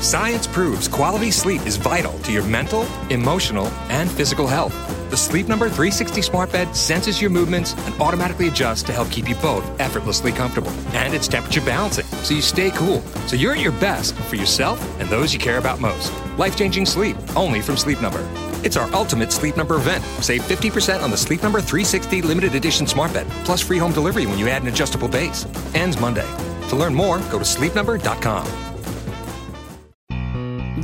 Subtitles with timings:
[0.00, 4.74] Science proves quality sleep is vital to your mental, emotional, and physical health.
[5.10, 9.28] The Sleep Number 360 smart bed senses your movements and automatically adjusts to help keep
[9.28, 10.70] you both effortlessly comfortable.
[10.94, 13.02] And it's temperature balancing, so you stay cool.
[13.26, 16.12] So you're at your best for yourself and those you care about most.
[16.38, 18.26] Life changing sleep, only from Sleep Number.
[18.64, 20.02] It's our ultimate Sleep Number event.
[20.24, 24.24] Save 50% on the Sleep Number 360 limited edition smart bed, plus free home delivery
[24.24, 25.46] when you add an adjustable base.
[25.74, 26.28] Ends Monday.
[26.68, 28.69] To learn more, go to sleepnumber.com.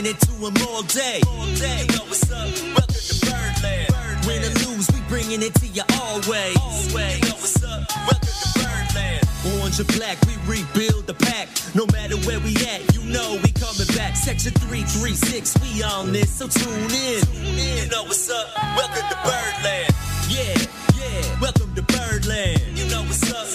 [0.00, 1.20] Bringing it to 'em all day.
[1.26, 1.86] All day.
[1.88, 2.48] You know what's up?
[2.74, 4.26] Welcome to Birdland.
[4.26, 6.56] Win or lose, we bringing it to you always.
[6.56, 7.20] Always.
[7.20, 7.82] You know what's up?
[8.08, 9.28] Welcome to Birdland.
[9.60, 11.48] Orange or black, we rebuild the pack.
[11.74, 14.16] No matter where we at, you know we coming back.
[14.16, 17.22] Section 336, we on this, so tune in.
[17.80, 18.46] You know what's up?
[18.76, 19.94] Welcome to Birdland.
[20.28, 20.56] Yeah,
[20.96, 21.40] yeah.
[21.40, 22.78] Welcome to Birdland.
[22.78, 23.48] You know what's up?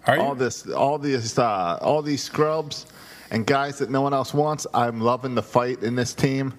[0.08, 0.22] Are you?
[0.22, 2.86] All this, all these, uh, all these scrubs
[3.32, 4.68] and guys that no one else wants.
[4.74, 6.54] I'm loving the fight in this team,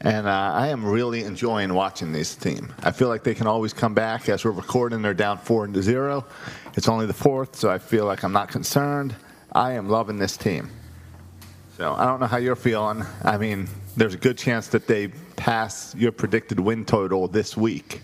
[0.00, 2.74] and uh, I am really enjoying watching this team.
[2.82, 4.28] I feel like they can always come back.
[4.28, 6.26] As we're recording, they're down four to zero.
[6.74, 9.14] It's only the fourth, so I feel like I'm not concerned.
[9.52, 10.70] I am loving this team.
[11.76, 13.04] So I don't know how you're feeling.
[13.22, 18.02] I mean, there's a good chance that they pass your predicted win total this week.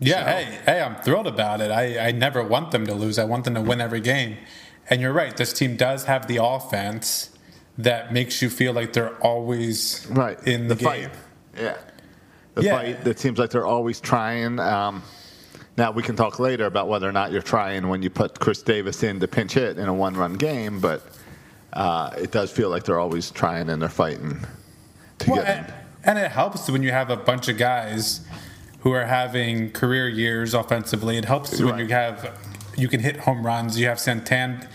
[0.00, 1.70] Yeah, hey, hey, I'm thrilled about it.
[1.70, 3.18] I, I never want them to lose.
[3.18, 4.36] I want them to win every game.
[4.90, 7.30] And you're right, this team does have the offense
[7.78, 11.10] that makes you feel like they're always right in the, the game.
[11.10, 11.10] fight.
[11.58, 11.76] Yeah,
[12.54, 12.76] the Yeah.
[12.76, 13.06] fight.
[13.06, 14.58] It seems like they're always trying.
[14.60, 15.02] Um,
[15.76, 18.62] now we can talk later about whether or not you're trying when you put Chris
[18.62, 21.02] Davis in to pinch hit in a one-run game, but
[21.72, 24.38] uh, it does feel like they're always trying and they're fighting
[25.18, 25.74] to Well, get and,
[26.04, 28.20] and it helps when you have a bunch of guys
[28.80, 31.16] who are having career years offensively.
[31.16, 32.38] It helps when you have
[32.76, 33.78] you can hit home runs.
[33.78, 34.68] You have Santan,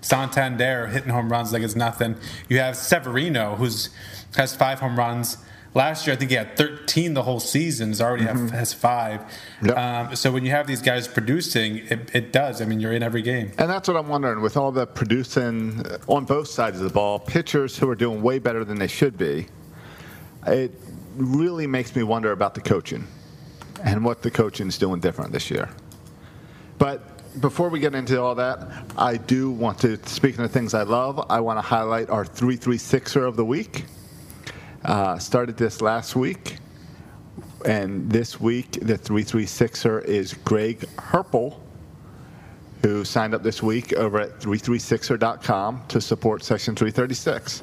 [0.00, 2.16] Santander hitting home runs like it's nothing.
[2.48, 3.90] You have Severino who's
[4.36, 5.38] has five home runs.
[5.74, 7.88] Last year, I think he had 13 the whole season.
[7.88, 9.20] He's already have, has five.
[9.20, 9.66] Mm-hmm.
[9.66, 9.76] Yep.
[9.76, 12.62] Um, so when you have these guys producing, it, it does.
[12.62, 13.52] I mean, you're in every game.
[13.58, 16.94] And that's what I'm wondering with all the producing uh, on both sides of the
[16.94, 19.48] ball, pitchers who are doing way better than they should be.
[20.46, 20.72] It
[21.16, 23.06] really makes me wonder about the coaching
[23.84, 25.68] and what the coaching is doing different this year.
[26.78, 30.82] But before we get into all that, I do want to, speaking of things I
[30.82, 33.84] love, I want to highlight our 336er of the week.
[34.84, 36.58] Uh, started this last week.
[37.64, 41.58] And this week, the 336er is Greg Herpel,
[42.82, 47.62] who signed up this week over at 336er.com to support Section 336,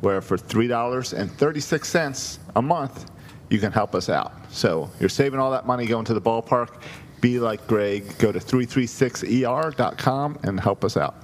[0.00, 3.10] where for $3.36 a month,
[3.50, 4.32] you can help us out.
[4.50, 6.80] So you're saving all that money going to the ballpark.
[7.22, 8.18] Be like Greg.
[8.18, 11.14] Go to 336er.com and help us out.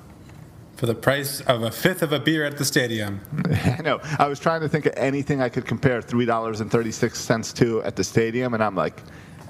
[0.76, 3.20] For the price of a fifth of a beer at the stadium.
[3.50, 4.00] I know.
[4.18, 8.54] I was trying to think of anything I could compare $3.36 to at the stadium,
[8.54, 9.02] and I'm like,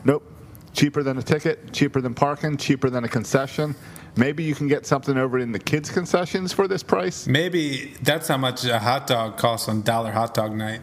[0.04, 0.25] nope.
[0.72, 3.75] Cheaper than a ticket, cheaper than parking, cheaper than a concession.
[4.16, 7.26] Maybe you can get something over in the kids' concessions for this price.
[7.26, 10.80] Maybe that's how much a hot dog costs on Dollar Hot Dog Night.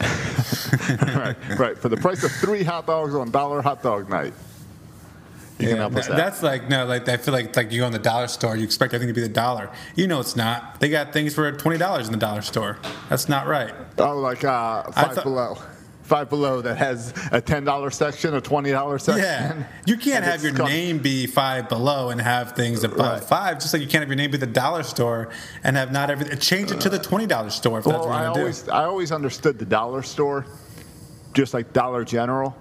[0.00, 1.78] right, right.
[1.78, 4.34] For the price of three hot dogs on dollar hot dog night.
[5.62, 6.16] You can Yeah, help us th- out.
[6.16, 8.56] that's like no, like I feel like it's like you go in the dollar store,
[8.56, 9.70] you expect everything to be the dollar.
[9.94, 10.80] You know it's not.
[10.80, 12.78] They got things for twenty dollars in the dollar store.
[13.08, 13.72] That's not right.
[13.98, 15.56] Oh, like uh, five thought- below.
[16.02, 19.22] Five below that has a ten dollar section, a twenty dollar section.
[19.24, 23.22] Yeah, you can't have your got- name be five below and have things above Right.
[23.24, 23.60] five.
[23.60, 25.30] Just like you can't have your name be the dollar store
[25.62, 26.36] and have not everything.
[26.40, 28.62] Change it to the twenty dollar store if that's what I you want to always,
[28.62, 28.70] do.
[28.72, 30.44] I always understood the dollar store,
[31.34, 32.54] just like Dollar General,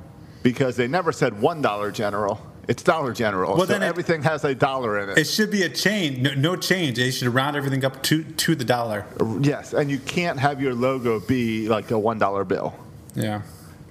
[0.44, 2.40] because they never said one Dollar General.
[2.72, 3.50] It's Dollar General.
[3.58, 5.18] Well, so then it- everything has a dollar in it.
[5.18, 6.96] It should be a change, no, no change.
[6.98, 9.06] They should round everything up to to the dollar.
[9.42, 12.74] yes, and you can't have your logo be like a one dollar bill
[13.14, 13.42] Yeah.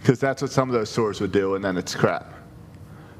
[0.00, 2.32] because that's what some of those stores would do, and then it's crap.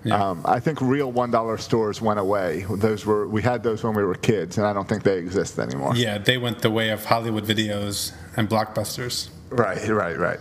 [0.03, 0.15] Yeah.
[0.31, 2.65] Um, I think real one dollar stores went away.
[2.71, 5.59] Those were we had those when we were kids, and I don't think they exist
[5.59, 5.93] anymore.
[5.95, 10.41] Yeah, they went the way of Hollywood videos and blockbusters Right, right, right.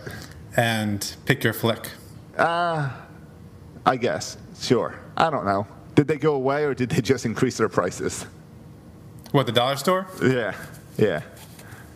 [0.56, 1.90] and pick your flick.
[2.38, 4.36] I guess.
[4.58, 4.94] Sure.
[5.20, 5.66] I don't know.
[5.94, 8.24] Did they go away or did they just increase their prices?
[9.32, 10.06] What the dollar store?
[10.22, 10.54] Yeah,
[10.96, 11.22] yeah.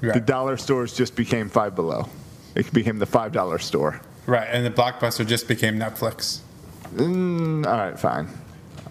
[0.01, 2.09] The dollar stores just became five below.
[2.55, 4.01] It became the five dollar store.
[4.27, 6.41] Right, and the blockbuster just became Netflix.
[6.95, 8.29] Mm, all right, fine.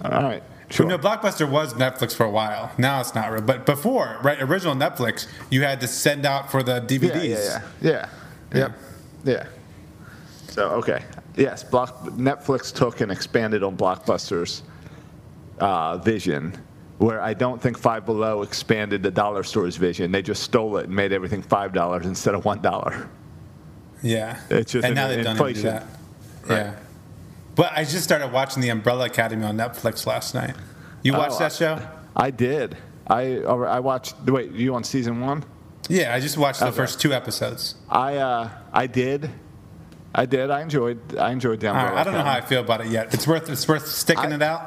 [0.04, 0.88] All right, sure.
[0.88, 2.72] No, Blockbuster was Netflix for a while.
[2.78, 3.42] Now it's not real.
[3.42, 7.24] But before, right, original Netflix, you had to send out for the yeah, DVDs.
[7.24, 8.10] yeah, yeah,
[8.52, 8.60] yeah.
[8.60, 8.72] Yep.
[9.26, 9.48] Yeah.
[10.50, 11.04] So okay,
[11.36, 14.64] yes, Block, Netflix took and expanded on Blockbuster's
[15.60, 16.58] uh, vision,
[16.98, 20.12] where I don't think Five Below expanded the dollar store's vision.
[20.12, 23.10] They just stole it and made everything five dollars instead of one dollar.
[24.02, 24.40] Yeah.
[24.50, 25.88] It's just and now they've done even do inflation.
[26.50, 26.76] Yeah.
[27.56, 30.56] But I just started watching The Umbrella Academy on Netflix last night.
[31.04, 31.80] You watched Oh, that show?
[32.16, 32.76] I did.
[33.08, 34.16] I I watched.
[34.26, 35.44] Wait, you on season one?
[35.90, 36.76] Yeah, I just watched the Okay.
[36.78, 37.76] first two episodes.
[37.90, 39.30] I uh, I did.
[40.16, 40.52] I did.
[40.52, 41.18] I enjoyed.
[41.18, 43.14] I enjoyed the All right, Umbrella I don't know how I feel about it yet.
[43.14, 44.62] It's worth it's worth sticking I- it out.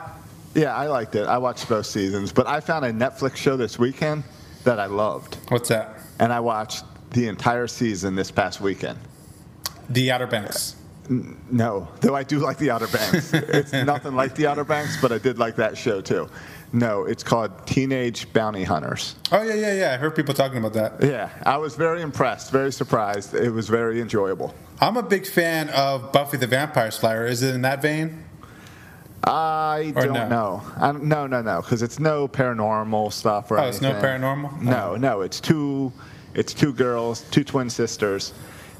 [0.55, 1.27] Yeah, I liked it.
[1.27, 4.25] I watched both seasons, but I found a Netflix show this weekend
[4.65, 6.01] that I loved, What's that?
[6.19, 8.99] and I watched the entire season this past weekend.
[9.91, 10.75] The Outer Banks.
[11.09, 13.33] No, though I do like the Outer Banks.
[13.35, 16.29] it's nothing like the Outer Banks, but I did like that show too.
[16.73, 19.15] No, it's called Teenage Bounty Hunters.
[19.33, 19.93] Oh yeah, yeah, yeah.
[19.95, 21.03] I heard people talking about that.
[21.03, 23.35] Yeah, I was very impressed, very surprised.
[23.35, 24.55] It was very enjoyable.
[24.81, 27.25] I'm a big fan of Buffy the Vampire Slayer.
[27.27, 28.25] Is it in that vein?
[29.25, 30.29] I Or don't no?
[30.29, 30.63] know.
[30.77, 34.61] I don't, no, no, no, because it's no paranormal stuff or Oh, it's no paranormal?
[34.61, 34.97] No, oh.
[34.97, 35.93] no, it's two,
[36.35, 38.33] it's two girls, two twin sisters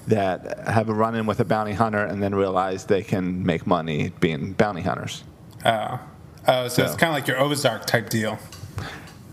[0.07, 4.13] that have a run-in with a bounty hunter and then realize they can make money
[4.21, 5.25] being bounty hunters.
[5.65, 5.99] Oh,
[6.49, 8.39] oh, so it's kind of like your Ozark type deal.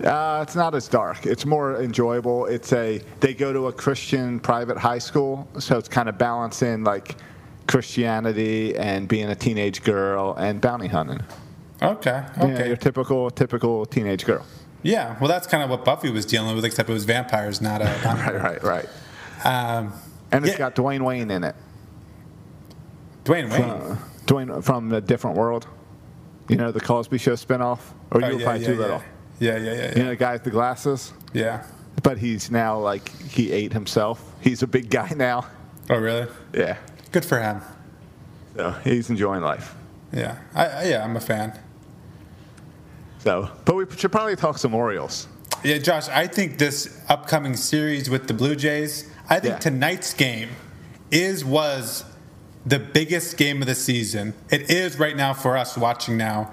[0.04, 1.25] Uh, it's not as dark.
[1.25, 2.45] It's more enjoyable.
[2.48, 6.83] It's a they go to a Christian private high school, so it's kind of balancing
[6.83, 7.15] like
[7.68, 11.21] Christianity and being a teenage girl and bounty hunting.
[11.81, 12.68] Okay, Yeah, okay.
[12.68, 14.45] your typical typical teenage girl.
[14.81, 17.81] Yeah, well, that's kind of what Buffy was dealing with, except it was vampires, not
[17.81, 17.86] a.
[18.04, 18.89] Right, right, right.
[19.45, 19.94] Um,
[20.31, 20.57] And it's Yeah.
[20.57, 21.56] got Dwayne Wayne in it.
[23.24, 23.62] Dwayne Wayne.
[23.63, 25.68] Uh, Dwayne from the Different World.
[26.54, 27.80] You know the Cosby Show spinoff,
[28.12, 28.80] or Oh, you were yeah, probably yeah, too yeah.
[28.80, 29.04] little.
[29.40, 31.64] Yeah, yeah, yeah, You know the guy with the glasses, yeah.
[32.04, 34.24] but he's now like he ate himself.
[34.40, 35.48] He's a big guy now.
[35.90, 36.28] Oh, really?
[36.54, 36.78] Yeah,
[37.12, 37.62] Good for him.
[38.56, 39.74] so he's enjoying life.
[40.14, 41.58] Yeah, I, I, yeah, I'm a fan.
[43.20, 45.28] So, but we should probably talk some Orioles.
[45.64, 49.60] Yeah, Josh, I think this upcoming series with the Blue Jays, I think Yeah.
[49.60, 50.50] tonight's game
[51.10, 52.04] is was
[52.65, 54.33] the biggest game of the season.
[54.50, 56.51] It is right now for us watching now.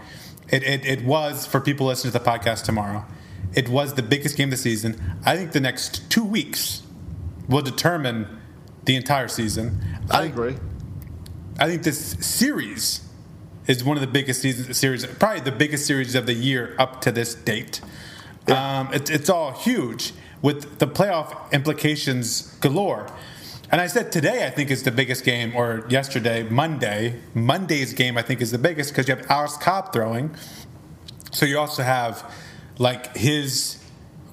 [0.48, 3.04] It, it, it was for people listening to the podcast tomorrow.
[3.54, 5.00] It was the biggest game of the season.
[5.24, 6.82] I think the next two weeks
[7.48, 8.40] will determine
[8.84, 9.80] the entire season.
[10.10, 10.56] I agree.
[11.58, 13.06] I think this series
[13.66, 17.00] is one of the biggest season, series, probably the biggest series of the year up
[17.02, 17.80] to this date.
[18.48, 23.06] Um, it's, it's all huge with the playoff implications galore.
[23.72, 27.20] And I said today, I think is the biggest game, or yesterday, Monday.
[27.34, 30.34] Monday's game, I think, is the biggest because you have Alex Cobb throwing.
[31.30, 32.28] So you also have
[32.78, 33.82] like his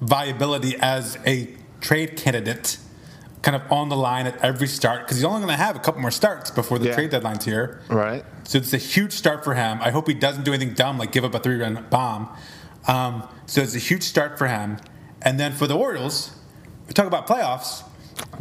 [0.00, 2.78] viability as a trade candidate
[3.42, 5.78] kind of on the line at every start because he's only going to have a
[5.78, 6.94] couple more starts before the Yeah.
[6.94, 7.80] trade deadline's here.
[7.88, 8.24] Right.
[8.42, 9.78] So it's a huge start for him.
[9.80, 12.28] I hope he doesn't do anything dumb like give up a three run bomb.
[12.88, 14.78] Um, so it's a huge start for him.
[15.22, 16.32] And then for the Orioles,
[16.88, 17.84] we talk about playoffs.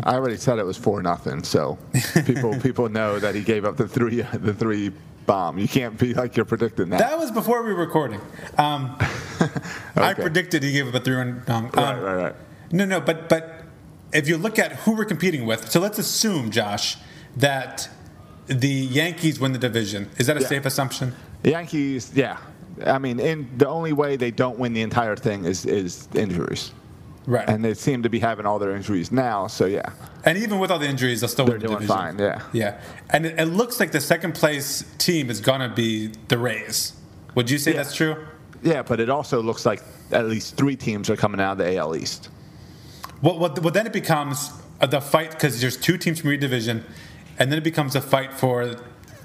[0.03, 1.77] I already said it was four nothing, so
[2.25, 4.91] people people know that he gave up the three the three
[5.25, 5.57] bomb.
[5.57, 6.99] You can't be like you're predicting that.
[6.99, 8.21] That was before we were recording.
[8.57, 8.95] Um,
[9.95, 11.65] I predicted he gave up a three run bomb.
[11.71, 12.35] right, Um, right, right.
[12.71, 13.63] No, no, but but
[14.13, 16.97] if you look at who we're competing with, so let's assume, Josh,
[17.35, 17.89] that
[18.47, 20.09] the Yankees win the division.
[20.17, 20.47] Is that a Yeah.
[20.47, 21.13] safe assumption?
[21.43, 22.37] The Yankees, yeah.
[22.85, 26.71] I mean, in the only way they don't win the entire thing is is injuries,
[27.27, 27.47] Right.
[27.49, 29.47] and they seem to be having all their injuries now.
[29.47, 29.91] So yeah,
[30.23, 31.95] And even with all the injuries, they'll still they're win the doing division.
[31.97, 32.17] fine.
[32.19, 32.41] Yeah.
[32.53, 32.79] Yeah,
[33.09, 36.93] and it, it looks like the second place team is gonna be the Rays.
[37.35, 37.77] Would you say Yeah.
[37.83, 38.15] that's true?
[38.63, 41.75] Yeah, but it also looks like at least three teams are coming out of the
[41.77, 42.29] AL East.
[43.21, 46.85] Well, well, well then it becomes the fight because there's two teams from your division,
[47.39, 48.65] and then it becomes a fight for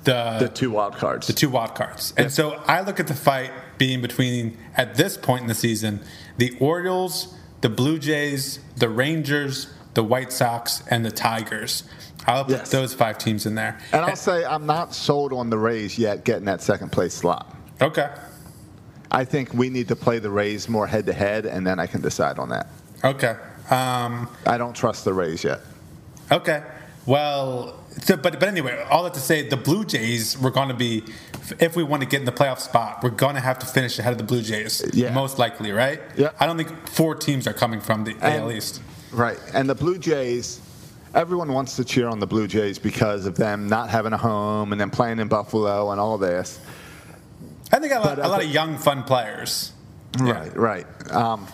[0.04, 1.28] the The two wild cards.
[1.28, 2.12] the two wild cards.
[2.16, 6.00] And so I look at the fight being between, at this point in the season,
[6.38, 11.84] the Orioles, the Blue Jays, the Rangers, the White Sox, and the Tigers.
[12.26, 12.70] I'll put Yes.
[12.70, 13.78] those five teams in there.
[13.92, 17.52] And I'll say I'm not sold on the Rays yet getting that second place slot.
[17.80, 18.08] Okay.
[19.10, 21.86] I think we need to play the Rays more head to head, and then I
[21.86, 22.68] can decide on that.
[23.04, 23.36] Okay.
[23.70, 25.60] Um, I don't trust the Rays yet.
[26.30, 26.62] okay.
[27.04, 30.74] Well, so, but but anyway, all that to say, the Blue Jays we're going to
[30.74, 31.02] be,
[31.58, 33.98] if we want to get in the playoff spot, we're going to have to finish
[33.98, 35.12] ahead of the Blue Jays, Yeah.
[35.12, 36.00] most likely, right?
[36.16, 36.30] Yeah.
[36.38, 38.80] I don't think four teams are coming from the And- AL East.
[39.12, 39.38] Right.
[39.52, 40.60] And the Blue Jays,
[41.14, 44.72] everyone wants to cheer on the Blue Jays because of them not having a home
[44.72, 46.58] and then playing in Buffalo and all this.
[47.72, 49.72] I think a lot, But a I lot of young, fun players.
[50.22, 50.32] Yeah.
[50.32, 51.12] Right, right.
[51.12, 51.46] Um,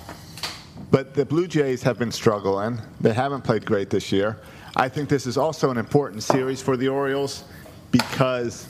[0.90, 2.80] but the Blue Jays have been struggling.
[3.00, 4.38] They haven't played great this year.
[4.76, 7.44] I think this is also an important series for the Orioles
[7.90, 8.66] because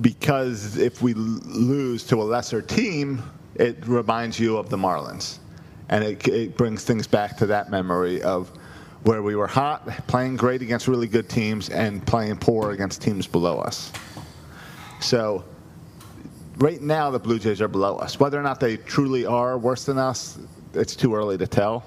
[0.00, 3.22] because if we lose to a lesser team,
[3.54, 5.38] it reminds you of the Marlins,
[5.88, 8.50] and it, it brings things back to that memory of
[9.04, 13.26] where we were hot, playing great against really good teams, and playing poor against teams
[13.26, 13.92] below us.
[15.00, 15.44] So
[16.58, 18.18] right now the Blue Jays are below us.
[18.20, 20.38] Whether or not they truly are worse than us,
[20.74, 21.84] it's too early to tell.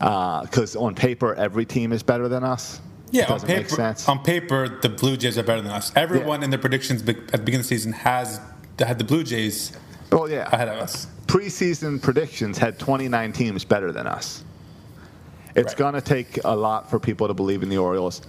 [0.00, 2.80] Uh, because on paper, every team is better than us.
[3.12, 5.90] Yeah, on paper, on paper, the Blue Jays are better than us.
[5.96, 6.44] Everyone Yeah.
[6.44, 8.40] in their predictions at the beginning of the season has
[8.78, 9.72] had the Blue Jays
[10.12, 10.48] well, yeah.
[10.52, 11.06] ahead of us.
[11.26, 14.42] Preseason predictions had 29 teams better than us.
[15.54, 15.76] It's Right.
[15.76, 18.22] going to take a lot for people to believe in the Orioles.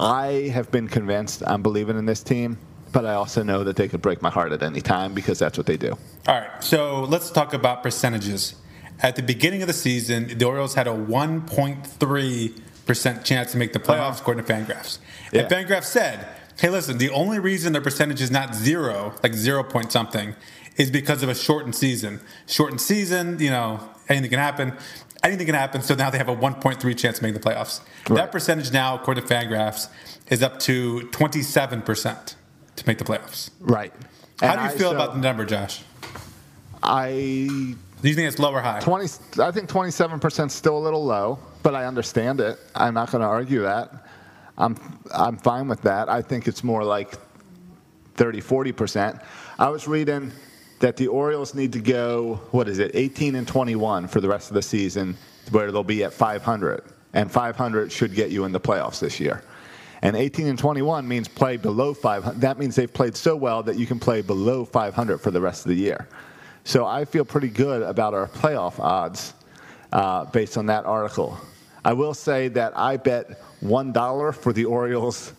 [0.00, 2.56] I have been convinced I'm believing in this team,
[2.92, 5.58] but I also know that they could break my heart at any time because that's
[5.58, 5.96] what they do.
[6.26, 8.54] All right, so let's talk about percentages.
[9.00, 12.52] At the beginning of the season, the Orioles had a 1.3%
[12.86, 14.98] chance to make the playoffs, according to Fangraphs.
[15.32, 15.54] And Uh-huh.
[15.54, 16.26] Fangraphs said,
[16.60, 20.34] hey, listen, the only reason their percentage is not zero, like zero point something,
[20.76, 22.20] is because of a shortened season.
[22.46, 24.72] Shortened season, you know, anything can happen.
[25.22, 27.80] Anything can happen, so now they have a 1.3 chance to make the playoffs.
[28.08, 29.86] That percentage now, according to Fangraphs,
[30.28, 32.34] is up to 27%
[32.74, 33.50] to make the playoffs.
[33.60, 33.92] Right.
[34.40, 35.82] How And do you I- feel so about the number, Josh?
[36.82, 38.80] I Do you think it's low or high?
[38.80, 39.06] 20,
[39.40, 42.58] I think 27% is still a little low, but I understand it.
[42.74, 44.06] I'm not going to argue that.
[44.58, 44.76] I'm,
[45.14, 46.08] I'm fine with that.
[46.08, 47.14] I think it's more like
[48.14, 49.24] 30, 40%.
[49.58, 50.32] I was reading
[50.80, 54.50] that the Orioles need to go, what is it, 18 and 21 for the rest
[54.50, 55.16] of the season,
[55.50, 56.82] where they'll be at 500.
[57.14, 59.42] And 500 should get you in the playoffs this year.
[60.02, 62.40] And 18 and 21 means play below 500.
[62.40, 65.64] That means they've played so well that you can play below 500 for the rest
[65.64, 66.08] of the year.
[66.64, 69.34] So I feel pretty good about our playoff odds
[69.92, 71.38] uh, based on that article.
[71.84, 75.32] I will say that I bet $1 for the Orioles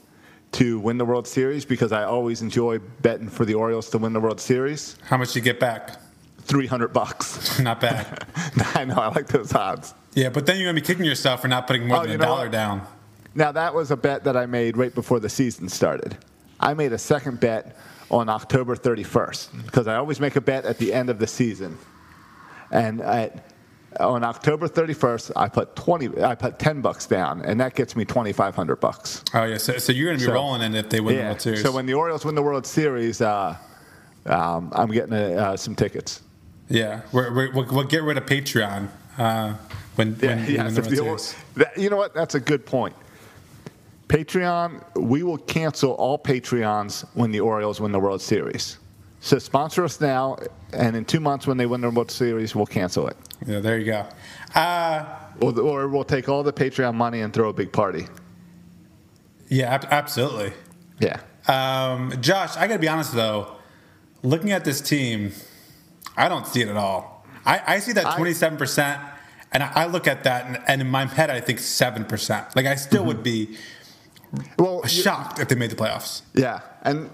[0.54, 4.14] to win the World Series because I always enjoy betting for the Orioles to win
[4.14, 4.98] the World Series.
[5.04, 6.00] How much do you get back?
[6.42, 7.60] 300 bucks.
[7.62, 8.28] Not bad.
[8.76, 9.94] I know, I like those odds.
[10.14, 12.18] yeah, but then you're gonna be kicking yourself for not putting more Oh, than a
[12.18, 12.52] dollar what?
[12.52, 12.86] down.
[13.36, 16.18] Now, that was a bet that I made right before the season started.
[16.60, 17.76] I made a second bet
[18.12, 21.78] on October 31st because I always make a bet at the end of the season.
[22.70, 23.44] And at,
[24.00, 28.06] on October 31st, I put 20, I put 10 bucks down, and that gets me
[28.06, 29.24] 2,500 bucks.
[29.34, 31.42] Oh yeah, so, so you're gonna be So- rolling in if they win the World
[31.42, 31.62] Series.
[31.62, 33.56] So when the Orioles win the World Series, uh,
[34.26, 36.22] um, I'm getting uh, some tickets.
[36.70, 39.54] yeah, we're, we're, we'll, we'll get rid of Patreon uh,
[39.96, 41.44] when, Yeah, when you yes, win the if World the Or- Series.
[41.56, 42.14] that- you know what?
[42.14, 42.96] That's a good point.
[44.08, 48.78] Patreon, we will cancel all Patreons when the Orioles win the World Series.
[49.24, 50.36] So sponsor us now,
[50.74, 53.16] and in two months when they win the World Series, we'll cancel it.
[53.48, 54.06] Yeah, there you go.
[54.54, 55.06] Uh,
[55.40, 58.08] Or, or we'll take all the Patreon money and throw a big party.
[59.48, 60.52] yeah, ab- absolutely.
[61.00, 61.22] Yeah.
[61.48, 63.56] Um, Josh, I got to be honest though.
[64.24, 65.32] Looking at this team,
[66.18, 67.26] I don't see it at all.
[67.46, 69.00] I, I see that 27%,
[69.54, 72.56] and I, I look at that, and, and in my head, I think 7%.
[72.58, 73.58] Like, I still would be
[74.60, 76.24] Well, shocked if they made the playoffs.
[76.34, 77.10] Yeah, and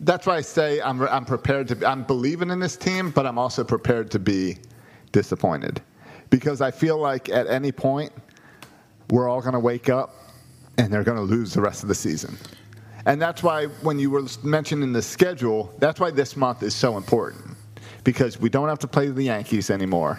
[0.00, 1.88] that's why I say I'm, I'm prepared to.
[1.88, 4.58] I'm believing in this team, but I'm also prepared to be
[5.12, 5.80] disappointed
[6.30, 8.12] because I feel like at any point
[9.10, 10.14] we're all going to wake up
[10.78, 12.36] and they're going to lose the rest of the season.
[13.06, 16.96] And that's why when you were mentioning the schedule, that's why this month is so
[16.96, 17.56] important
[18.02, 20.18] because we don't have to play the Yankees anymore.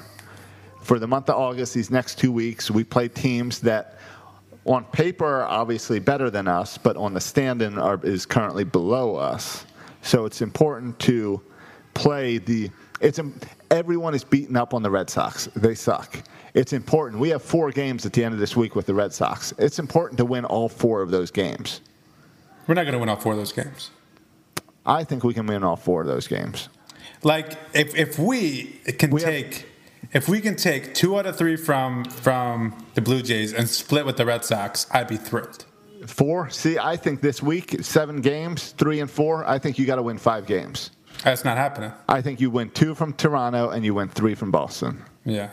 [0.82, 3.98] For the month of August, these next two weeks, we play teams that
[4.65, 9.15] on paper are obviously better than us, but on the stand-in are, is currently below
[9.15, 9.65] us.
[10.01, 11.41] So it's important to
[11.93, 12.69] play the.
[13.01, 13.39] It's um,
[13.72, 15.48] everyone is beaten up on the Red Sox.
[15.55, 16.24] They suck.
[16.53, 17.19] It's important.
[17.22, 19.53] We have four games at the end of this week with the Red Sox.
[19.57, 21.81] It's important to win all four of those games.
[22.67, 23.91] We're not going to win all four of those games.
[24.86, 26.69] I think we can win all four of those games.
[27.24, 29.65] Like if if we can We have- take
[30.14, 34.06] if we can take two out of three from from the Blue Jays and split
[34.06, 35.66] with the Red Sox, I'd be thrilled.
[36.08, 36.50] Four.
[36.50, 39.48] See, I think this week, seven games, three and four.
[39.48, 40.92] I think you got to win five games.
[41.24, 41.92] That's not happening.
[42.08, 45.02] I think you win two from Toronto and you win three from Boston.
[45.24, 45.50] Yeah.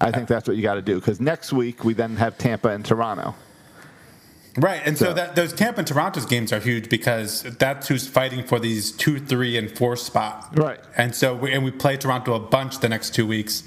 [0.00, 2.68] I think that's what you got to do because next week we then have Tampa
[2.68, 3.34] and Toronto.
[4.56, 8.08] Right, and so, So- that those Tampa and Toronto's games are huge because that's who's
[8.08, 10.56] fighting for these two, three, and four spot.
[10.56, 10.80] Right.
[10.96, 13.62] and so we, and we play Toronto a bunch the next two weeks.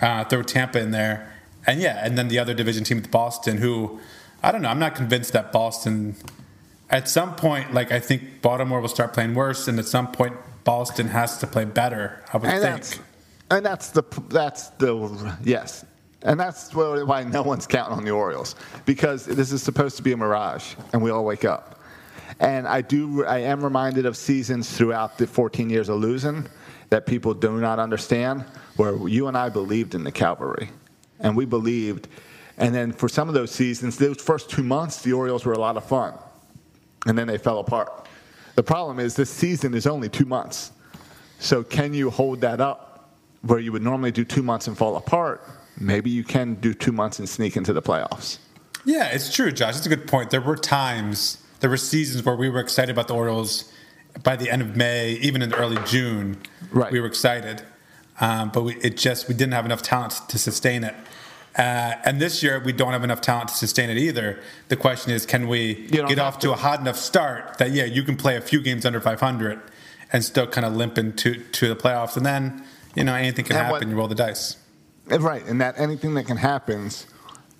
[0.00, 1.32] Uh, throw Tampa in there,
[1.66, 4.00] and yeah, and then the other division team with Boston, who
[4.42, 4.68] I don't know.
[4.68, 6.16] I'm not convinced that Boston.
[6.90, 10.34] At some point, like I think Baltimore will start playing worse, and at some point
[10.64, 12.20] Boston has to play better.
[12.32, 12.74] I would And think.
[12.74, 12.98] that's
[13.50, 15.84] and that's the that's the yes,
[16.24, 20.12] and that's why no one's counting on the Orioles because this is supposed to be
[20.12, 21.80] a mirage, and we all wake up.
[22.40, 26.48] And I do I am reminded of seasons throughout the 14 years of losing
[26.90, 28.44] that people do not understand,
[28.76, 30.68] where you and I believed in the cavalry,
[31.20, 32.08] and we believed.
[32.58, 35.58] And then for some of those seasons, those first two months, the Orioles were a
[35.58, 36.14] lot of fun,
[37.06, 38.06] and then they fell apart.
[38.54, 40.72] The problem is this season is only two months.
[41.38, 43.10] So can you hold that up
[43.40, 45.42] where you would normally do two months and fall apart?
[45.78, 48.38] Maybe you can do two months and sneak into the playoffs.
[48.84, 49.76] Yeah, it's true, Josh.
[49.76, 50.30] It's a good point.
[50.30, 53.72] There were times, there were seasons where we were excited about the Orioles
[54.24, 56.36] by the end of May, even in early June.
[56.70, 56.92] Right.
[56.92, 57.62] We were excited,
[58.20, 60.94] um, but we, it just we didn't have enough talent to sustain it.
[61.56, 64.38] Uh, and this year we don't have enough talent to sustain it either.
[64.68, 66.48] The question is, can we get off to.
[66.48, 66.52] to.
[66.52, 69.60] a hot enough start that yeah, you can play a few games under 500
[70.12, 72.64] and still kind of limp into to the playoffs, and then
[72.94, 73.80] you know anything can And happen.
[73.88, 74.56] what- you roll the dice.
[75.12, 76.90] And Right, and that anything that can happen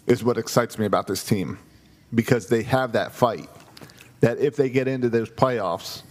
[0.06, 1.58] is what excites me about this team
[2.14, 3.48] because they have that fight.
[4.20, 6.02] That if they get into those playoffs,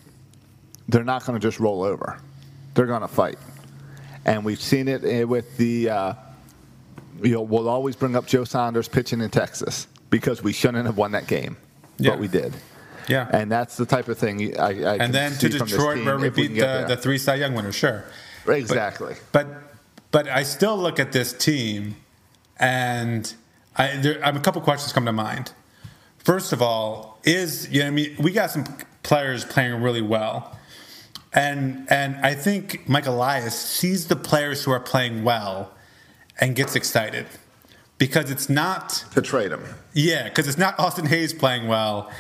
[0.88, 2.20] they're not going to just roll over.
[2.74, 3.38] They're going to fight.
[4.26, 6.14] And we've seen it eh, with the, uh,
[7.24, 10.98] you know, we'll always bring up Joe Saunders pitching in Texas because we shouldn't have
[10.98, 11.58] won that game,
[11.98, 12.12] Yeah.
[12.12, 12.54] but we did.
[13.08, 13.30] Yeah.
[13.32, 15.78] And that's the type of thing I, I can and then to see from this
[15.78, 18.06] Detroit, where we if we beat the, the three Cy Young winners, sure.
[18.48, 19.16] Exactly.
[19.32, 19.71] But but
[20.14, 21.96] I still look at this team,
[22.60, 23.34] and
[23.76, 25.54] I, there, I have a couple questions come to mind.
[26.18, 28.66] First of all, is you know I mean we got some
[29.04, 30.58] players playing really well,
[31.34, 35.72] and and I think Mike Elias sees the players who are playing well,
[36.40, 37.26] and gets excited,
[37.98, 39.64] because it's not to trade him.
[39.94, 42.12] yeah, because it's not Austin Hays playing well.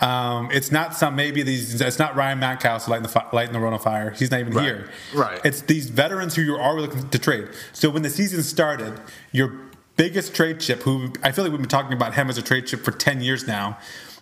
[0.00, 1.80] Um, it's not some maybe these.
[1.80, 4.10] It's not Ryan Mackhouse lighting the fi- lighting the run on fire.
[4.10, 4.90] He's not even Right, here.
[5.14, 5.40] right.
[5.44, 7.48] It's these veterans who you are looking to trade.
[7.72, 9.00] So when the season started,
[9.32, 9.52] your
[9.96, 12.66] biggest trade chip, who I feel like we've been talking about him as a trade
[12.66, 13.78] chip for ten years now,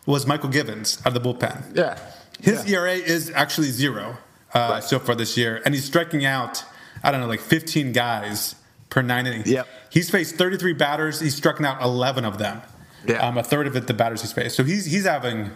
[0.06, 1.76] was Mychal Givens out of the bullpen.
[1.76, 1.98] Yeah.
[2.40, 2.78] His Yeah.
[2.78, 4.18] ERA is actually zero
[4.54, 4.84] uh, Right.
[4.84, 6.62] so far this year, and he's striking out.
[7.02, 8.54] I don't know, like 15 guys
[8.88, 9.48] per nine innings.
[9.48, 9.66] Yep.
[9.90, 11.18] He's faced 33 batters.
[11.20, 12.62] He's struck out 11 of them.
[13.06, 13.16] Yeah.
[13.26, 14.56] Um, a third of it, the batters he's faced.
[14.56, 15.50] So he's he's having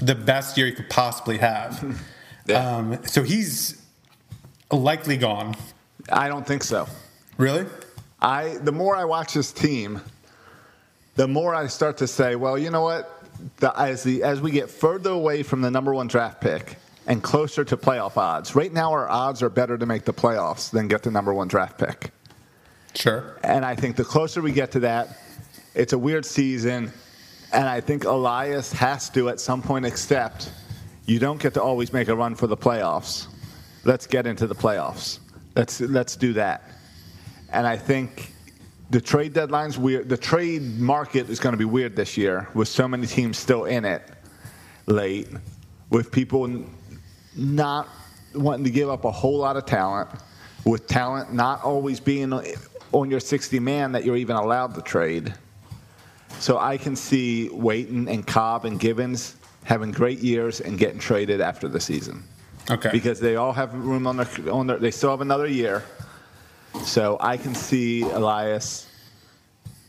[0.00, 2.00] the best year he could possibly have.
[2.48, 2.76] Yeah.
[2.76, 3.78] Um, so he's
[4.72, 5.54] likely gone.
[6.10, 6.88] I don't think so.
[7.36, 7.66] Really?
[8.22, 10.00] I the more I watch this team,
[11.16, 13.22] the more I start to say, well, you know what?
[13.58, 17.22] The, as the as we get further away from the number one draft pick and
[17.22, 20.88] closer to playoff odds, right now our odds are better to make the playoffs than
[20.88, 22.12] get the number one draft pick.
[22.94, 23.38] Sure.
[23.44, 25.18] And I think the closer we get to that,
[25.74, 26.92] it's a weird season.
[27.52, 30.52] And I think Elias has to at some point accept
[31.06, 33.28] you don't get to always make a run for the playoffs.
[33.84, 35.20] Let's get into the playoffs.
[35.56, 36.70] Let's let's do that.
[37.50, 38.32] And I think
[38.90, 40.08] the trade deadline's weird.
[40.08, 43.64] The trade market is going to be weird this year with so many teams still
[43.64, 44.02] in it
[44.86, 45.28] late,
[45.88, 46.64] with people
[47.34, 47.88] not
[48.34, 50.10] wanting to give up a whole lot of talent,
[50.64, 52.32] with talent not always being
[52.92, 55.32] on your 60 man that you're even allowed to trade.
[56.38, 61.40] So I can see Waiton and Cobb and Givens having great years and getting traded
[61.40, 62.22] after the season
[62.70, 62.90] Okay.
[62.92, 64.78] because they all have room on their on their.
[64.78, 65.82] They still have another year,
[66.84, 68.86] so I can see Elias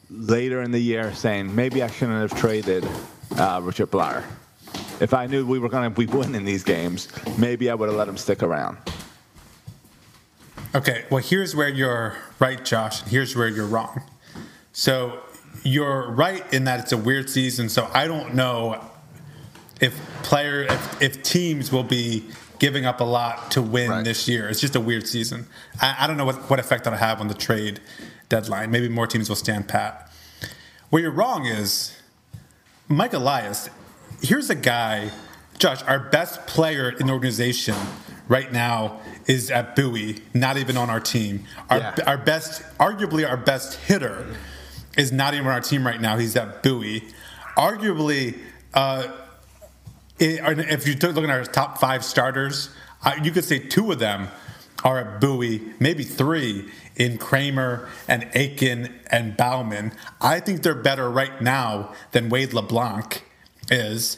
[0.10, 2.88] later in the year saying maybe I shouldn't have traded
[3.38, 4.24] uh, Richard Bleier.
[5.00, 7.08] If I knew we were going to be winning these games,
[7.38, 8.78] maybe I would have let him stick around.
[10.76, 14.02] Okay, well, here's where you're right, Josh, and here's where you're wrong.
[14.72, 15.20] So
[15.64, 17.70] you're right in that it's a weird season.
[17.70, 18.84] So I don't know
[19.82, 19.94] if
[20.24, 22.26] player if, if teams will be
[22.60, 24.04] giving up a lot to win Right.
[24.04, 24.50] this year.
[24.50, 25.48] It's just a weird season.
[25.82, 27.80] I, I don't know what, what effect that'll have on the trade
[28.28, 28.70] deadline.
[28.72, 30.12] Maybe more teams will stand pat.
[30.90, 31.96] Where you're wrong is
[32.88, 33.70] Mike Elias.
[34.22, 35.12] Here's a guy
[35.58, 37.76] Josh, our best player in the organization
[38.30, 41.44] right now is at Bowie, not even on our team.
[41.70, 41.96] Our, Yeah.
[42.08, 44.26] our best, arguably our best hitter,
[45.00, 46.18] is not even on our team right now.
[46.18, 47.08] He's at Bowie.
[47.58, 48.38] Arguably,
[48.74, 49.08] uh,
[50.20, 52.70] if you looking at our top five starters,
[53.06, 54.28] uh, you could say two of them
[54.84, 59.94] are at Bowie, maybe three in Kremer and Akin and Baumann.
[60.20, 63.26] I think they're better right now than Wade LeBlanc
[63.72, 64.18] is.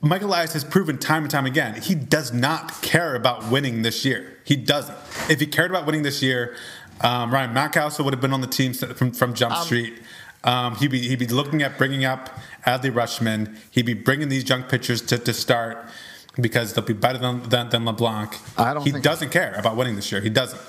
[0.00, 4.04] Michael Elias has proven time and time again he does not care about winning this
[4.04, 4.38] year.
[4.44, 4.96] He doesn't.
[5.30, 6.56] If he cared about winning this year,
[7.00, 9.94] um, Ryan Mountcastle would have been on the team from, from Jump Street.
[10.44, 12.30] Um, he'd be he'd be looking at bringing up
[12.66, 13.56] Adley Rutschman.
[13.70, 15.86] He'd be bringing these young pitchers to, to start
[16.40, 18.36] because they'll be better than, than, than LeBlanc.
[18.58, 20.20] I don't he think- doesn't care about winning this year.
[20.20, 20.60] He doesn't.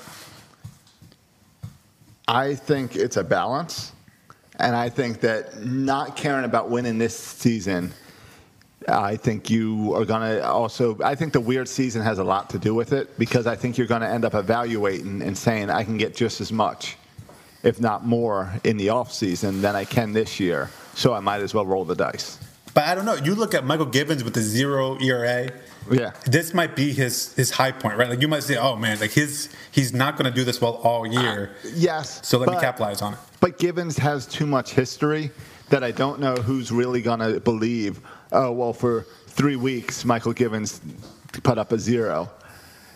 [2.28, 3.92] I think it's a balance,
[4.58, 7.92] and I think that not caring about winning this season,
[8.88, 10.96] I think you are going to also.
[11.02, 13.78] I think the weird season has a lot to do with it because I think
[13.78, 16.96] you're going to end up evaluating and saying I can get just as much,
[17.62, 20.70] if not more, in the off season than I can this year.
[20.94, 22.38] So I might as well roll the dice.
[22.74, 23.14] But I don't know.
[23.14, 25.50] You look at Mychal Givens with the zero ERA.
[25.90, 26.12] Yeah.
[26.26, 28.08] This might be his his high point, right?
[28.08, 30.74] Like you might say, "Oh man, like his he's not going to do this well
[30.82, 32.26] all year." Uh, yes.
[32.26, 33.18] So let me capitalize on it.
[33.40, 35.30] But Givens has too much history
[35.70, 38.00] that I don't know who's really going to believe.
[38.32, 40.80] Oh well, for three weeks, Mychal Givens
[41.42, 42.30] put up a zero,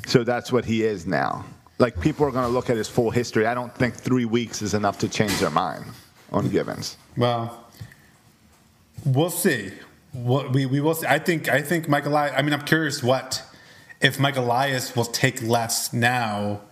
[0.07, 1.45] so that's what he is now.
[1.79, 3.47] Like people are going to look at his full history.
[3.47, 5.85] I don't think three weeks is enough to change their mind
[6.31, 6.97] on Givens.
[7.16, 7.64] Well,
[9.05, 9.73] we'll see.
[10.12, 11.07] What we, we will see.
[11.07, 13.43] I think I think Michael I mean, I'm curious what
[14.01, 16.62] if Michael Elias will take less now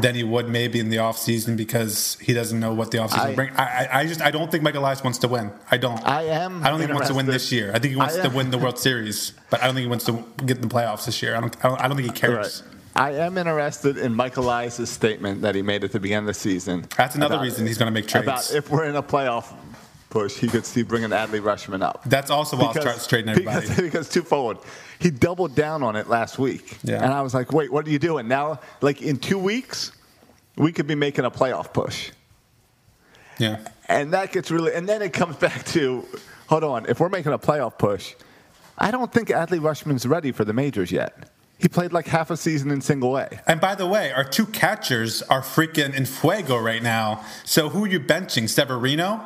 [0.00, 3.34] than he would maybe in the offseason because he doesn't know what the offseason will
[3.34, 3.50] bring.
[3.56, 5.50] I, I, just I don't think Mike Elias wants to win.
[5.70, 6.04] I don't.
[6.06, 7.70] I am I don't think he wants to win this year.
[7.74, 10.04] I think he wants to win the World Series, but I don't think he wants
[10.06, 11.36] to get in the playoffs this year.
[11.36, 11.64] I don't.
[11.64, 12.62] I don't, I don't think he cares.
[12.96, 16.34] I am interested in Michael Elias' statement that he made at the beginning of the
[16.34, 16.86] season.
[16.96, 18.26] That's another reason he's going to make trades.
[18.26, 19.54] About if we're in a playoff
[20.10, 22.02] push, he could see bringing Adley Rutschman up.
[22.06, 23.66] That's also why I'll start trading everybody.
[23.76, 24.58] Because, because forward.
[24.98, 26.78] He doubled down on it last week.
[26.82, 27.02] Yeah.
[27.02, 28.26] And I was like, wait, what are you doing?
[28.28, 29.92] Now, like in two weeks,
[30.56, 32.10] we could be making a playoff push.
[33.38, 33.58] yeah.
[33.88, 36.04] And that gets really, and then it comes back to,
[36.48, 38.14] hold on, if we're making a playoff push,
[38.76, 41.30] I don't think Adley Rutschman's ready for the majors yet.
[41.58, 43.28] He played like half a season in single A.
[43.46, 47.24] And by the way, our two catchers are freaking in fuego right now.
[47.44, 48.48] So who are you benching?
[48.48, 49.24] Severino?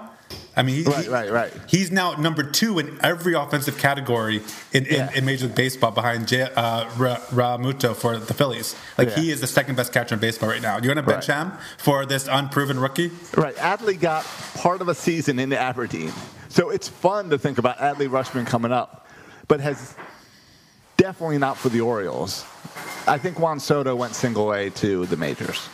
[0.55, 1.53] I mean, he, Right, he- right, right.
[1.67, 5.11] He's now number two in every offensive category in, in, Yeah.
[5.15, 8.75] in Major League Baseball behind J, uh, Ra, Ramuto for the Phillies.
[8.99, 9.15] Like Yeah.
[9.17, 10.77] he is the second best catcher in baseball right now.
[10.77, 11.39] You want to bench Right.
[11.39, 13.11] him for this unproven rookie?
[13.35, 13.57] Right.
[13.57, 16.13] Adley got part of a season in Aberdeen.
[16.51, 19.07] So it's fun to think about Adley Rutschman coming up,
[19.49, 19.95] but has
[20.99, 22.45] definitely not for the Orioles.
[23.09, 25.67] I think Juan Soto went single A to the majors.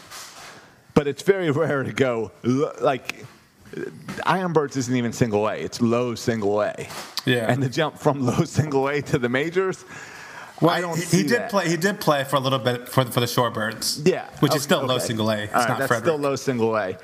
[0.95, 2.73] But it's very rare to go l-
[3.77, 3.87] like
[4.27, 5.57] Ironbirds isn't even single A.
[5.57, 6.89] It's low single A.
[7.25, 7.51] Yeah.
[7.51, 9.85] And the jump from low single A to the majors,
[10.61, 11.51] I don't he, see he did that.
[11.51, 11.69] play.
[11.69, 14.07] He did play for a little bit for the, for the Shorebirds.
[14.07, 15.43] Yeah, which is okay, still low single A.
[15.45, 16.07] It's All right, not that's Frederick.
[16.07, 16.99] still low single A.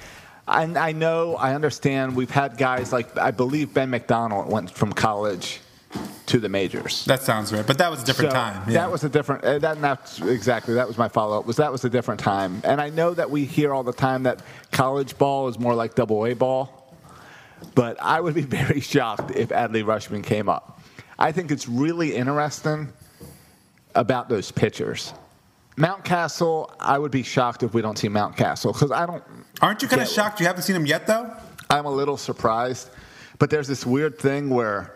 [0.47, 2.17] And I know, I understand.
[2.17, 5.61] We've had guys like I believe Ben McDonald went from college
[6.27, 7.05] to the majors.
[7.05, 8.63] That sounds right, but that was a different So time.
[8.69, 8.81] Yeah.
[8.81, 9.45] That was a different.
[9.45, 10.75] Uh, that that's exactly.
[10.75, 11.47] That was my follow up.
[11.47, 12.63] Was that was a different time.
[12.65, 15.95] And I know that we hear all the time that college ball is more like
[15.95, 16.81] double A ball.
[17.75, 20.81] But I would be very shocked if Adley Rutschman came up.
[21.19, 22.93] I think it's really interesting
[23.95, 25.13] about those pitchers.
[25.77, 29.23] Mountcastle, I would be shocked if we don't see Mountcastle because I don't.
[29.61, 31.33] Aren't you kind of shocked you haven't seen him yet, though?
[31.69, 32.91] I'm a little surprised,
[33.39, 34.95] but there's this weird thing where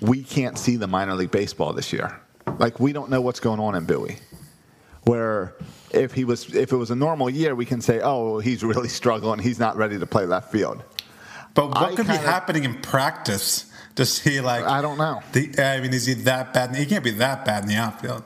[0.00, 2.20] we can't see the minor league baseball this year.
[2.58, 4.18] Like we don't know what's going on in Bowie.
[5.04, 5.54] Where
[5.90, 8.88] if he was, if it was a normal year, we can say, oh, he's really
[9.00, 9.38] struggling.
[9.40, 10.82] He's not ready to play left field.
[11.54, 14.64] But what I could be kinda- happening in practice to see like?
[14.64, 15.22] I don't know.
[15.32, 16.76] The, I mean, is he that bad?
[16.76, 18.22] He can't be that bad in the outfield.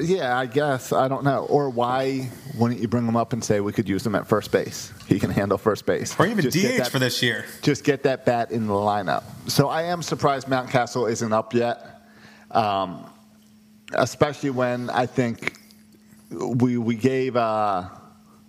[0.00, 1.46] Yeah, I guess I don't know.
[1.48, 4.52] Or why wouldn't you bring him up and say we could use him at first
[4.52, 4.92] base?
[5.08, 7.44] He can handle first base, Or even Just get DH that- for this year.
[7.62, 9.24] just get that bat in the lineup.
[9.48, 12.02] So I am surprised Mountcastle isn't up yet,
[12.52, 13.04] um,
[13.92, 15.58] especially when I think
[16.30, 17.88] we we gave uh,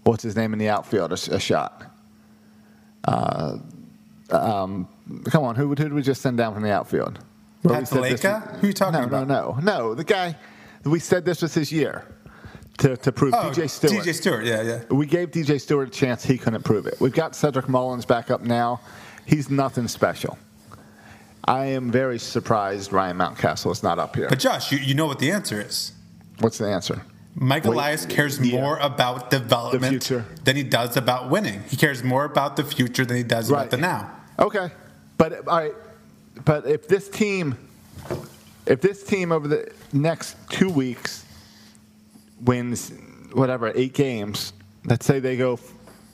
[0.04, 1.84] what's his name in the outfield a, a shot.
[3.06, 3.58] Uh,
[4.30, 4.88] um,
[5.26, 7.20] come on, who, who did we just send down from the outfield?
[7.62, 8.58] Where we said this- Patsaleka?
[8.58, 9.28] Who are you talking no, about?
[9.28, 9.94] No, no, no.
[9.96, 10.36] The guy
[10.92, 12.06] we said this was his year
[12.80, 13.94] to, to prove Oh, DJ Stewart.
[13.94, 14.84] DJ Stewart, yeah, yeah.
[14.90, 16.24] We gave DJ Stewart a chance.
[16.24, 17.00] He couldn't prove it.
[17.00, 18.82] We've got Cedric Mullins back up now.
[19.26, 20.38] He's nothing special.
[21.46, 24.28] I am very surprised Ryan Mountcastle is not up here.
[24.28, 25.94] But Josh, you, you know what the answer is.
[26.40, 27.02] What's the answer?
[27.36, 28.60] Mike Wait, Elias cares yeah.
[28.60, 30.12] more about development
[30.44, 31.64] than he does about winning.
[31.70, 34.12] He cares more about the future than he does about the now.
[34.40, 34.72] Okay,
[35.18, 35.74] but all right,
[36.46, 37.58] but if this team,
[38.68, 41.26] if this team over the next two weeks
[42.42, 42.92] wins
[43.34, 44.54] whatever eight games,
[44.86, 45.58] let's say they go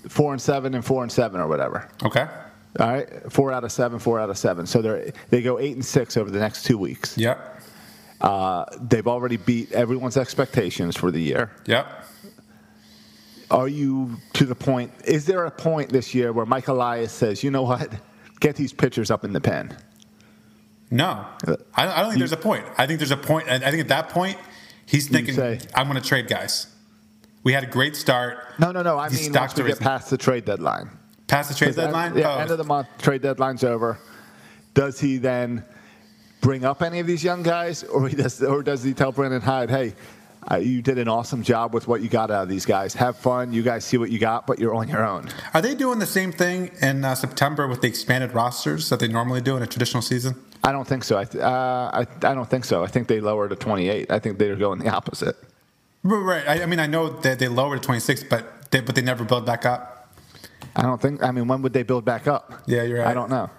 [0.08, 1.90] four and seven and four and seven or whatever.
[2.04, 2.28] Okay.
[2.80, 4.66] All right, four out of seven, four out of seven.
[4.66, 7.18] So they they go eight and six over the next two weeks.
[7.18, 7.62] Yep.
[8.20, 11.52] Uh, they've already beat everyone's expectations for the year.
[11.68, 12.06] Yep.
[13.52, 14.92] Are you to the point?
[15.06, 17.92] Is there a point this year where Mike Elias says, "You know what?
[18.40, 19.78] Get these pitchers up in the pen."
[20.94, 21.26] No,
[21.76, 22.64] I, I don't think there's a point.
[22.78, 23.50] I think there's a point.
[23.50, 24.38] I think at that point,
[24.86, 26.68] he's thinking, say- "I'm going to trade guys."
[27.44, 28.38] We had a great start.
[28.60, 28.98] No, no, no.
[29.00, 30.90] I These mean, once we get past the trade deadline.
[31.28, 32.16] past the trade deadline.
[32.16, 33.98] Yeah, Oh, end of the month, trade deadline's over.
[34.76, 35.66] Does he then
[36.42, 39.42] bring up any of these young guys, or he does, or does he tell Brandon
[39.42, 39.96] Hyde, "Hey,
[40.52, 42.94] uh, you did an awesome job with what you got out of these guys.
[42.94, 43.52] Have fun.
[43.52, 46.06] You guys see what you got, but you're on your own." Are they doing the
[46.06, 49.68] same thing in uh, September with the expanded rosters that they normally do in a
[49.68, 50.36] traditional season?
[50.64, 51.18] I don't think so.
[51.18, 52.84] I, th- uh, I, I don't think so.
[52.84, 54.10] I think they lowered to 28.
[54.10, 55.36] I think they're going the opposite.
[56.04, 56.48] Right.
[56.48, 59.24] I, I mean, I know that they lowered to 26, but they, but they never
[59.26, 60.14] build back up.
[60.76, 61.22] I don't think.
[61.24, 62.64] I mean, when would they build back up?
[62.66, 63.08] Yeah, you're right.
[63.08, 63.50] I don't know.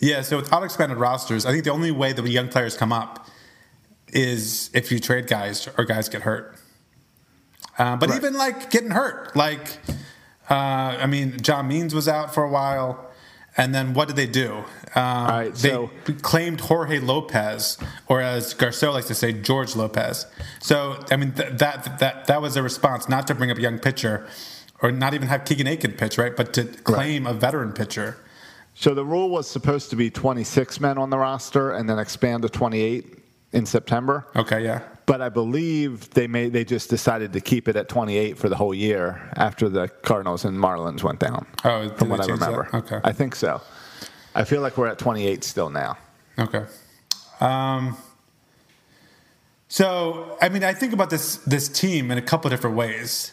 [0.00, 0.22] Yeah.
[0.22, 3.28] So without expanded rosters, I think the only way that young players come up
[4.08, 6.56] is if you trade guys or guys get hurt.
[7.78, 8.16] Uh, but Right.
[8.18, 9.78] even like getting hurt, like
[10.50, 13.10] uh, I mean, John Means was out for a while,
[13.56, 14.64] and then what did they do?
[14.94, 15.88] Um, right, they
[16.22, 20.26] claimed Jorge Lopez, or as Garcelle likes to say, George Lopez.
[20.60, 23.60] So I mean, th- that that that was a response not to bring up a
[23.60, 24.26] young pitcher,
[24.82, 26.36] or not even have Keegan Akin pitch, right?
[26.36, 28.16] But to claim a veteran pitcher.
[28.74, 32.42] So the rule was supposed to be 26 men on the roster and then expand
[32.42, 33.18] to 28
[33.52, 34.26] in September.
[34.34, 34.80] Okay, yeah.
[35.06, 38.56] But I believe they made they just decided to keep it at 28 for the
[38.56, 41.46] whole year after the Cardinals and Marlins went down.
[41.64, 42.50] Oh, from what I change that?
[42.50, 42.76] remember.
[42.76, 43.00] Okay.
[43.02, 43.60] I think so.
[44.34, 45.98] I feel like we're at 28 still now.
[46.38, 46.64] Okay.
[47.40, 47.96] Um,
[49.68, 53.32] so, I mean, I think about this this team in a couple of different ways.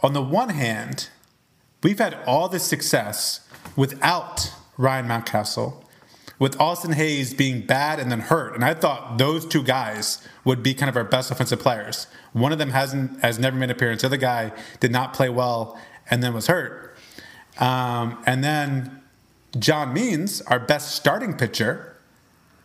[0.00, 1.08] On the one hand,
[1.82, 5.84] we've had all this success without Ryan Mountcastle,
[6.40, 10.62] with Austin Hays being bad and then hurt, and I thought those two guys would
[10.62, 12.08] be kind of our best offensive players.
[12.32, 14.00] One of them hasn't has never made an appearance.
[14.02, 14.50] The other guy
[14.80, 15.78] did not play well
[16.10, 16.96] and then was hurt.
[17.58, 19.00] Um, and then
[19.58, 21.96] John Means, our best starting pitcher,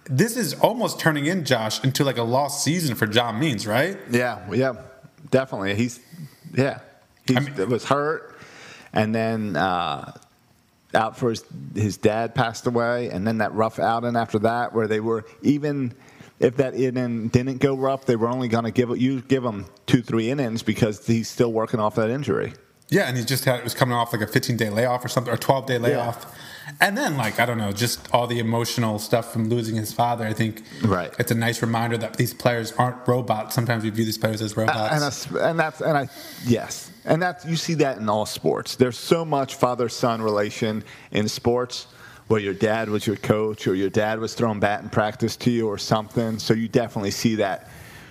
[0.06, 3.98] this is almost turning in Josh into like a lost season for John Means, right?
[4.10, 4.74] Yeah, yeah,
[5.32, 5.76] definitely.
[5.76, 6.00] He's
[6.54, 6.80] yeah,
[7.28, 8.38] he I mean- was hurt,
[8.94, 10.14] and then uh,
[10.96, 11.44] out for his
[11.76, 15.94] his dad passed away, and then that rough outing after that, where they were even
[16.40, 19.66] if that inning didn't go rough, they were only going to give you give him
[19.86, 22.54] two three innings because he's still working off that injury.
[22.90, 25.08] Yeah, and he just had it was coming off like a 15 day layoff or
[25.08, 26.36] something, or 12 day layoff.
[26.80, 30.26] And then, like, I don't know, just all the emotional stuff from losing his father.
[30.26, 31.12] I think Right.
[31.20, 33.56] it's a nice reminder that these players aren't robots.
[33.56, 34.94] Sometimes we view these players as robots.
[34.94, 36.10] and that's, and that's and I
[36.46, 38.76] yes, and that's you see that in all sports.
[38.76, 41.88] There's so much father son relation in sports
[42.28, 45.52] where your dad was your coach or your dad was throwing bat in practice to
[45.52, 46.40] you or something.
[46.40, 47.70] So you definitely see that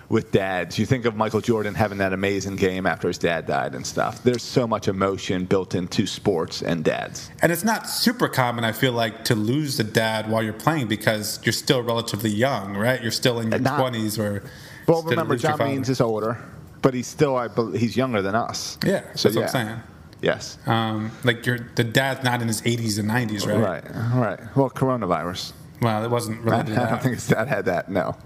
[0.08, 0.78] with dads.
[0.78, 4.22] You think of Michael Jordan having that amazing game after his dad died and stuff.
[4.22, 7.30] There's so much emotion built into sports and dads.
[7.42, 10.88] And it's not super common, I feel like, to lose a dad while you're playing
[10.88, 13.02] because you're still relatively young, right?
[13.02, 14.44] You're still in your Not- 20s or.
[14.86, 15.58] Well, remember John.
[15.58, 16.38] Means is older,
[16.84, 18.78] but he's still I bel he's younger than us.
[18.84, 19.80] Yeah, that's what I'm saying.
[20.20, 20.58] Yes.
[20.66, 23.82] Um, like your the dad's not in his 80s and 90s, right?
[23.82, 23.84] Right.
[24.14, 24.56] Right.
[24.56, 25.54] Well, coronavirus.
[25.80, 27.90] Well, it wasn't I, related to I don't think his dad had that.
[27.90, 28.16] No.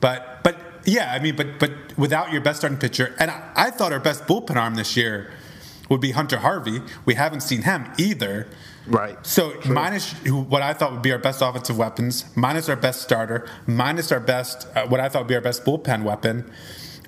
[0.00, 3.70] But but yeah, I mean, but but without your best starting pitcher, and I, I
[3.70, 5.32] thought our best bullpen arm this year
[5.88, 6.82] would be Hunter Harvey.
[7.06, 8.48] We haven't seen him either.
[8.86, 9.18] Right.
[9.26, 13.48] So minus what I thought would be our best offensive weapons, minus our best starter,
[13.66, 16.50] minus our best uh, what I thought would be our best bullpen weapon,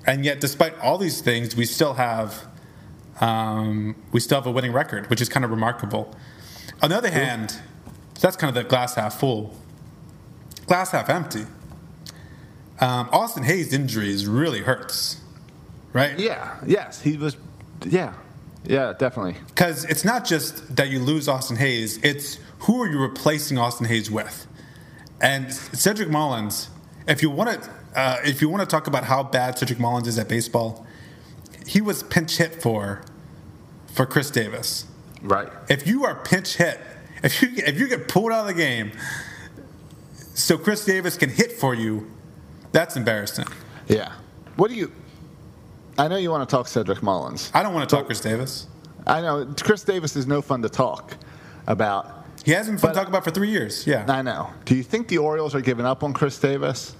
[0.05, 2.45] and yet despite all these things, we still have
[3.19, 6.15] um, we still have a winning record, which is kind of remarkable.
[6.81, 7.55] On the other hand,
[8.19, 9.55] that's kind of the glass half full,
[10.65, 11.45] glass half empty.
[12.79, 15.21] Um, Austin Hays' injuries really hurts,
[15.93, 16.17] right?
[16.17, 16.57] Yeah.
[16.65, 17.01] Yes.
[17.01, 17.37] He was.
[17.85, 18.13] Yeah.
[18.65, 18.93] Yeah.
[18.97, 19.35] Definitely.
[19.49, 23.85] Because it's not just that you lose Austin Hays, it's who are you replacing Austin
[23.85, 24.47] Hays with?
[25.21, 26.69] And Cedric Mullins,
[27.07, 30.07] if you want to, uh, if you want to talk about how bad Cedric Mullins
[30.07, 30.85] is at baseball,
[31.65, 33.01] he was pinch hit for
[33.93, 34.85] for Chris Davis.
[35.21, 35.49] Right.
[35.69, 36.79] If you are pinch hit
[37.23, 38.91] If you if you get pulled out of the game,
[40.33, 42.09] so Chris Davis can hit for you,
[42.71, 43.45] that's embarrassing.
[43.87, 44.13] Yeah.
[44.55, 44.91] What do you?
[45.97, 47.51] I know you want to talk Cedric Mullins.
[47.53, 48.67] I don't want to talk Chris Davis.
[49.05, 51.15] I know Chris Davis is no fun to talk
[51.67, 52.25] about.
[52.43, 53.85] He hasn't been fun to talk about for three years.
[53.85, 54.05] Yeah.
[54.07, 54.49] I know.
[54.65, 56.95] Do you think the Orioles are giving up on Chris Davis,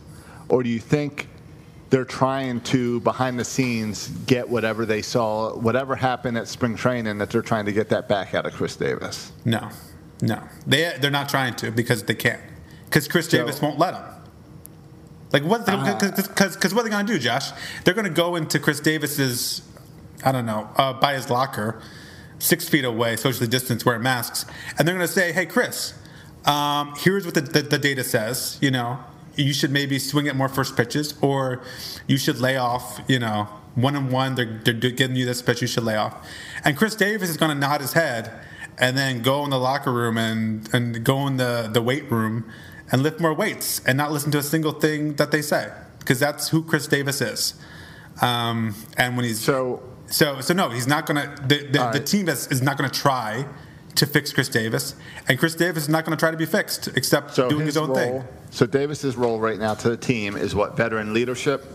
[0.52, 1.28] or do you think
[1.90, 7.18] they're trying to behind the scenes get whatever they saw, whatever happened at spring training,
[7.18, 9.32] that they're trying to get that back out of Chris Davis?
[9.46, 9.70] No,
[10.22, 12.42] no, they they're not trying to because they can't.
[12.86, 14.04] Because Chris So- Davis won't let them.
[15.34, 15.66] Like what?
[15.66, 17.52] Because because what are they gonna do, Josh?
[17.86, 19.62] They're gonna go into Chris Davis's,
[20.26, 21.80] I don't know, uh, by his locker,
[22.40, 24.46] six feet away, socially distanced, wearing masks,
[24.78, 25.94] and they're gonna say, "Hey, Chris,
[26.46, 28.58] um, here's what the, the, the data says.
[28.60, 29.00] You know,
[29.36, 31.62] you should maybe swing at more first pitches, or
[32.08, 33.02] you should lay off.
[33.08, 36.28] You know, one and one, they're, they're giving you this pitch, you should lay off."
[36.66, 38.32] And Chris Davis is gonna nod his head
[38.78, 42.50] and then go in the locker room and, and go in the, the weight room
[42.92, 46.20] and lift more weights and not listen to a single thing that they say because
[46.20, 47.54] that's who Chris Davis is.
[48.22, 51.34] Um, and when he's So- so so no, he's not gonna.
[51.48, 53.46] The, the, the team is, is not gonna try
[53.96, 54.96] to fix Chris Davis,
[55.28, 57.88] and Chris Davis is not gonna try to be fixed except So doing his, own
[57.90, 58.24] role, thing.
[58.52, 61.66] So Davis's role right now to the team is what veteran leadership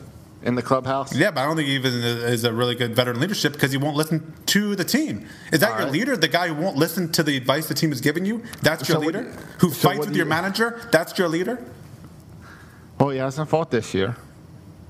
[0.42, 1.14] in the clubhouse.
[1.16, 3.78] Yeah, but I don't think he even is a really good veteran leadership because he
[3.78, 5.26] won't listen to the team.
[5.52, 5.92] Is that All your right.
[5.92, 6.16] leader?
[6.18, 8.42] The guy who won't listen to the advice the team is giving you?
[8.62, 9.22] That's your So leader?
[9.22, 10.80] you- who so fights with do your manager?
[10.92, 11.58] That's your leader?
[13.00, 14.14] Well, he hasn't fought this year.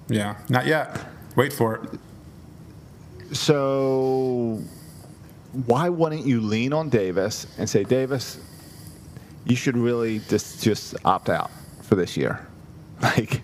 [0.09, 0.99] Yeah, not yet.
[1.37, 3.35] Wait for it.
[3.35, 4.61] So
[5.67, 8.39] why wouldn't you lean on Davis and say, Davis,
[9.45, 11.51] you should really just just opt out
[11.87, 12.47] for this year?
[13.03, 13.43] Like,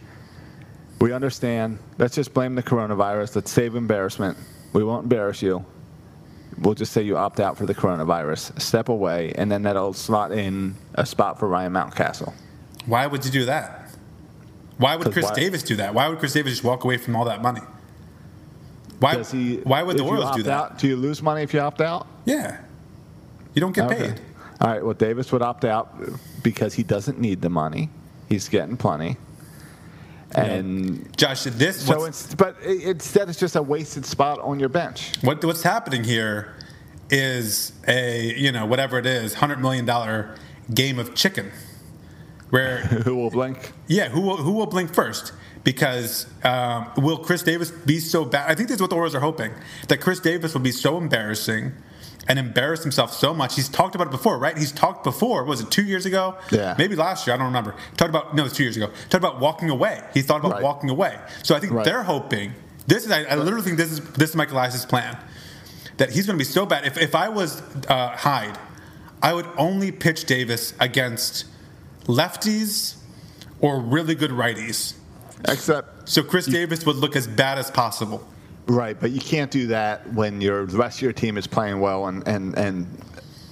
[0.99, 1.79] we understand.
[1.99, 3.37] Let's just blame the coronavirus.
[3.37, 4.39] Let's save embarrassment.
[4.73, 5.65] We won't embarrass you.
[6.59, 8.59] We'll just say you opt out for the coronavirus.
[8.63, 12.33] Step away, and then that'll slot in a spot for Ryan Mountcastle.
[12.87, 13.91] Why would you do that?
[14.79, 15.93] Why would Chris why- Davis do that?
[15.93, 17.61] Why would Chris Davis just walk away from all that money?
[18.99, 19.57] Why, he?
[19.65, 20.53] why would the Orioles do that?
[20.53, 22.07] Out, do you lose money if you opt out?
[22.25, 22.59] Yeah.
[23.55, 24.09] You don't get Okay.
[24.13, 24.21] paid.
[24.61, 24.83] All right.
[24.85, 25.95] Well, Davis would opt out
[26.43, 27.91] because he doesn't need the money.
[28.33, 29.19] He's getting plenty.
[30.35, 35.13] And Josh, this so, it's, but instead, it's just a wasted spot on your bench.
[35.21, 36.55] what, what's happening here
[37.11, 39.85] is a, you know, whatever it is, $100 million
[40.73, 41.53] game of chicken.
[42.49, 43.73] Where Who will blink?
[43.87, 45.35] Yeah, who will, who will blink first?
[45.63, 48.51] Because um, will Chris Davis be so bad?
[48.51, 49.53] I think that's what the Orioles are hoping
[49.89, 51.73] that Chris Davis will be so embarrassing
[52.29, 53.57] and embarrass himself so much.
[53.57, 54.57] He's talked about it before, right?
[54.57, 55.45] He's talked before.
[55.45, 56.37] Was it two years ago?
[56.53, 56.75] Yeah.
[56.79, 57.35] Maybe last year.
[57.35, 57.75] I don't remember.
[57.97, 58.87] Talked about no, it was two years ago.
[59.11, 60.03] Talked about walking away.
[60.15, 60.63] He thought about Right.
[60.63, 61.19] walking away.
[61.43, 61.85] So I think Right.
[61.85, 62.53] they're hoping.
[62.87, 63.11] This is.
[63.11, 65.17] I, I literally think this is this is Michael Elias's plan.
[65.99, 66.87] That he's going to be so bad.
[66.87, 68.59] If if I was uh, Hyde,
[69.23, 71.45] I would only pitch Davis against
[72.07, 72.97] lefties
[73.61, 74.95] or really good righties.
[75.49, 78.27] Except, So Chris Davis would look as bad as possible.
[78.67, 81.81] Right, but you can't do that when your the rest of your team is playing
[81.81, 82.87] well and and and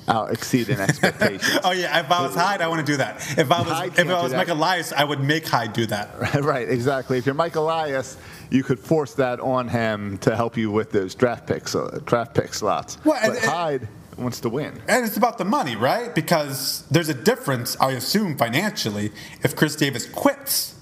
[0.09, 1.59] out exceeding expectations.
[1.65, 3.17] Oh yeah, if I was Hyde, I want to do that.
[3.39, 4.33] If I was Hyde if I was.
[4.33, 6.11] Mike Elias, I would make Hyde do that.
[6.43, 7.17] right, exactly.
[7.19, 8.17] If you're Mike Elias,
[8.51, 12.35] you could force that on him to help you with those draft picks, uh, draft
[12.35, 12.99] pick slots.
[13.05, 14.83] Well, and- but and- Hyde wants to win.
[14.89, 16.13] And it's about the money, right?
[16.15, 20.75] Because there's a difference, I assume, financially, if Chris Davis quits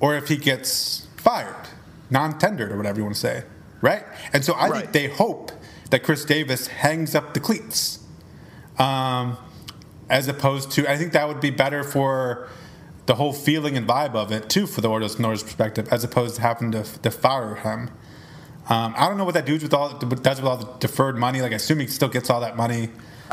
[0.00, 1.68] or if he gets fired,
[2.10, 3.44] non-tendered or whatever you want to say,
[3.82, 4.04] right?
[4.32, 5.52] And so I think they hope
[5.90, 7.98] that Chris Davis hangs up the cleats,
[8.78, 9.36] um,
[10.08, 12.48] as opposed to I think that would be better for
[13.06, 16.04] the whole feeling and vibe of it too, for the Orioles from Orioles perspective, as
[16.04, 17.90] opposed to having to, to fire him.
[18.68, 21.42] Um, I don't know what that dudes with all does with all the deferred money.
[21.42, 22.90] Like, I assume he still gets all that money.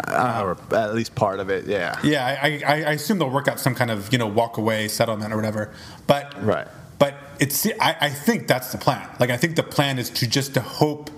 [0.08, 2.00] Uh, or at least part of it, yeah.
[2.04, 4.88] Yeah, I, I, I assume they'll work out some kind of you know walk away
[4.88, 5.72] settlement or whatever.
[6.08, 6.68] But Right.
[7.00, 9.10] But it's I, I think that's the plan.
[9.20, 11.10] Like I think the plan is to just to hope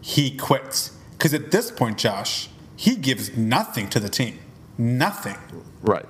[0.00, 0.92] he quits
[1.24, 4.38] because at this point, Josh, he gives nothing to the team,
[4.76, 5.36] nothing.
[5.80, 6.04] Right.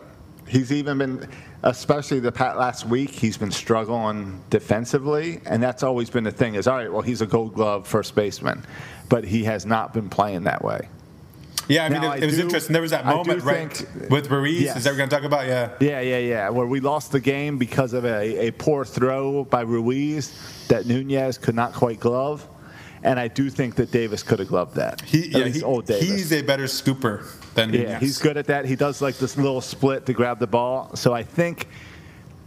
[0.49, 1.29] He's even been,
[1.63, 6.57] especially the last week, he's been struggling defensively, and that's always been the thing.
[6.57, 6.93] Is all right.
[6.93, 8.65] Well, he's a Gold Glove first baseman,
[9.09, 10.89] but he has not been playing that way.
[11.69, 12.73] Yeah, I mean Now, it, I was do- interesting.
[12.73, 14.61] There was that moment right think- with Ruiz.
[14.63, 14.77] Yes.
[14.77, 15.47] Is that we're going to talk about?
[15.47, 15.71] Yeah.
[15.81, 16.49] Yeah, yeah, yeah.
[16.51, 21.39] Where we lost the game because of a, a poor throw by Ruiz that Nunez
[21.39, 22.47] could not quite glove.
[23.03, 25.03] And I do think that Davis could have gloved that.
[25.03, 26.09] He, yeah, he- old Davis.
[26.09, 27.89] he's a better scooper than Nunez.
[27.89, 28.65] Yeah, he's good at that.
[28.65, 30.95] He does like this little split to grab the ball.
[30.97, 31.69] So I think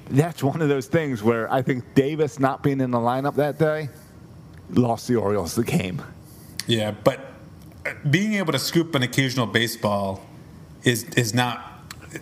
[0.09, 3.59] that's one of those things where I think Davis not being in the lineup that
[3.59, 3.89] day
[4.71, 6.01] lost the Orioles the game.
[6.65, 7.19] Yeah, but
[8.09, 10.25] being able to scoop an occasional baseball
[10.83, 11.63] is is not.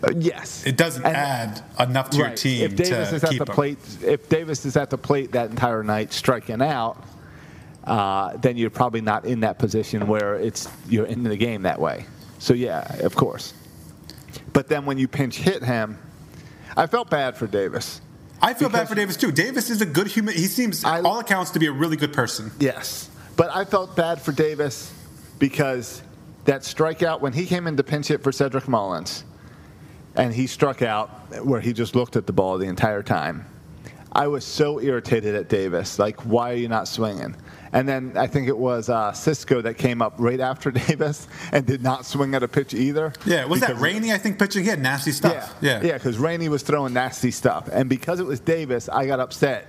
[0.02, 3.30] Uh, yes, It doesn't And- add enough to your team If Davis to is at
[3.30, 3.54] keep the him.
[3.54, 7.02] plate, if Davis is at the plate that entire night striking out,
[7.84, 11.80] uh, then you're probably not in that position where it's you're in the game that
[11.80, 12.04] way.
[12.40, 13.54] So yeah, of course.
[14.52, 15.98] But then when you pinch hit him,
[16.76, 18.00] I felt bad for Davis.
[18.42, 19.30] I feel bad for Davis too.
[19.32, 20.34] Davis is a good human.
[20.34, 22.50] He seems, I- all accounts, to be a really good person.
[22.58, 24.92] Yes, but I felt bad for Davis
[25.38, 26.02] because
[26.44, 29.24] that strikeout when he came in to pinch hit for Cedric Mullins,
[30.14, 33.44] and he struck out where he just looked at the ball the entire time.
[34.12, 35.98] I was so irritated at Davis.
[35.98, 37.36] Like, why are you not swinging?
[37.72, 41.66] And then I think it was uh, Sisco that came up right after Davis and
[41.66, 43.12] did not swing at a pitch either.
[43.26, 44.12] Yeah, was that Rainey?
[44.12, 44.62] I think pitching.
[44.62, 45.54] He had nasty stuff.
[45.60, 49.20] yeah, yeah, because Rainey was throwing nasty stuff, and because it was Davis, I got
[49.20, 49.66] upset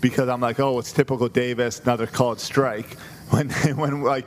[0.00, 2.96] because I'm like, oh, it's typical Davis, another called strike.
[3.30, 4.26] When when like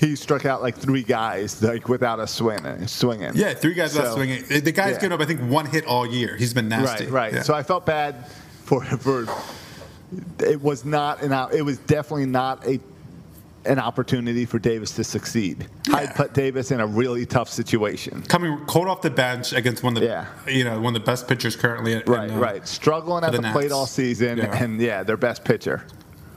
[0.00, 3.32] he struck out like three guys like without a swing, swinging.
[3.34, 4.44] Yeah, three guys without So- swinging.
[4.48, 5.00] The guy's yeah.
[5.00, 6.36] given up, I think, one hit all year.
[6.36, 7.04] He's been nasty.
[7.04, 7.32] Right, right.
[7.34, 7.42] Yeah.
[7.42, 8.26] So I felt bad
[8.64, 9.26] for for.
[10.40, 11.32] It was not an.
[11.52, 12.80] It was definitely not a
[13.66, 15.66] an opportunity for Davis to succeed.
[15.92, 18.22] I'd put Davis in a really tough situation.
[18.22, 20.24] coming cold off the bench against one of the Yeah.
[20.48, 21.92] you know one of the best pitchers currently.
[21.92, 22.66] in, Right, uh, right.
[22.66, 24.62] Struggling at the, the plate all season, Yeah.
[24.64, 25.84] and yeah, their best pitcher.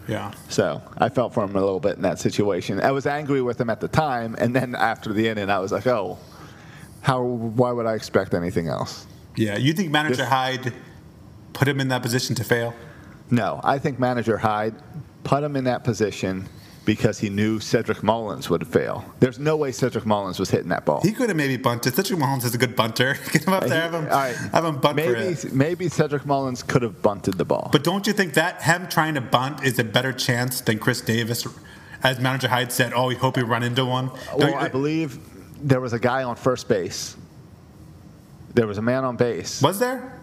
[0.08, 0.34] Yeah.
[0.50, 2.82] So I felt for him a little bit in that situation.
[2.82, 5.72] I was angry with him at the time, and then after the inning, I was
[5.72, 6.18] like, "Oh,
[7.02, 7.22] how?
[7.24, 9.58] Why would I expect anything else?" Yeah.
[9.58, 10.74] You think manager This- Hyde
[11.54, 12.74] put him in that position to fail?
[13.32, 14.76] No, I think manager Hyde
[15.24, 16.48] put him in that position
[16.86, 19.06] because he knew Cedric Mullins would fail.
[19.20, 21.02] There's no way Cedric Mullins was hitting that ball.
[21.02, 21.96] He could have maybe bunted.
[21.96, 23.18] Cedric Mullins is a good bunter.
[23.32, 24.36] Get him up there, have him, right.
[24.36, 25.54] have him bunt for maybe, it.
[25.54, 27.70] maybe Cedric Mullins could have bunted the ball.
[27.72, 31.02] But don't you think that him trying to bunt is a better chance than Chris
[31.02, 31.48] Davis?
[32.04, 34.68] As manager Hyde said, "Oh, we hope we run into one." Don't well, you- I
[34.68, 35.20] believe
[35.62, 37.16] there was a guy on first base.
[38.54, 39.62] There was a man on base.
[39.62, 40.20] was there?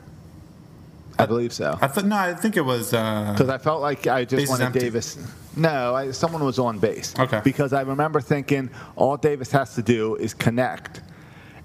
[1.22, 1.78] I believe so.
[1.80, 2.16] I thought no.
[2.16, 2.92] I think it was.
[2.94, 4.72] Uh, Because I felt like I just wanted.
[4.72, 5.18] Davis.
[5.56, 7.14] No, I, someone was on base.
[7.18, 7.40] Okay.
[7.44, 11.02] Because I remember thinking all Davis has to do is connect,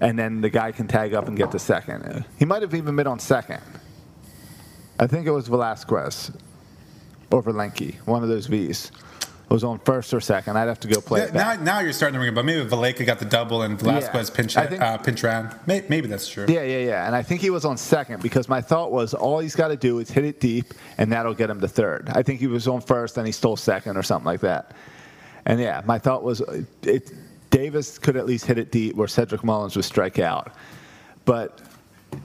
[0.00, 2.24] and then the guy can tag up and get to second.
[2.38, 3.62] He might have even been on second.
[4.98, 6.32] I think it was Velazquez
[7.30, 8.90] or Valenki, one of those V's.
[9.48, 10.56] Was on first or second.
[10.58, 12.44] I'd have to go play yeah, it now, now you're starting to ring it, but
[12.44, 14.66] maybe Valaika got the double and Velazquez Yeah.
[14.66, 15.54] think- uh, pinch round.
[15.66, 16.46] May, maybe that's true.
[16.48, 17.06] Yeah, yeah, yeah.
[17.06, 19.76] And I think he was on second because my thought was all he's got to
[19.76, 22.10] do is hit it deep, and that'll get him to third.
[22.12, 24.72] I think he was on first and he stole second or something like that.
[25.44, 27.12] And yeah, my thought was uh, it,
[27.50, 30.52] Davis could at least hit it deep where Cedric Mullins would strike out.
[31.24, 31.62] But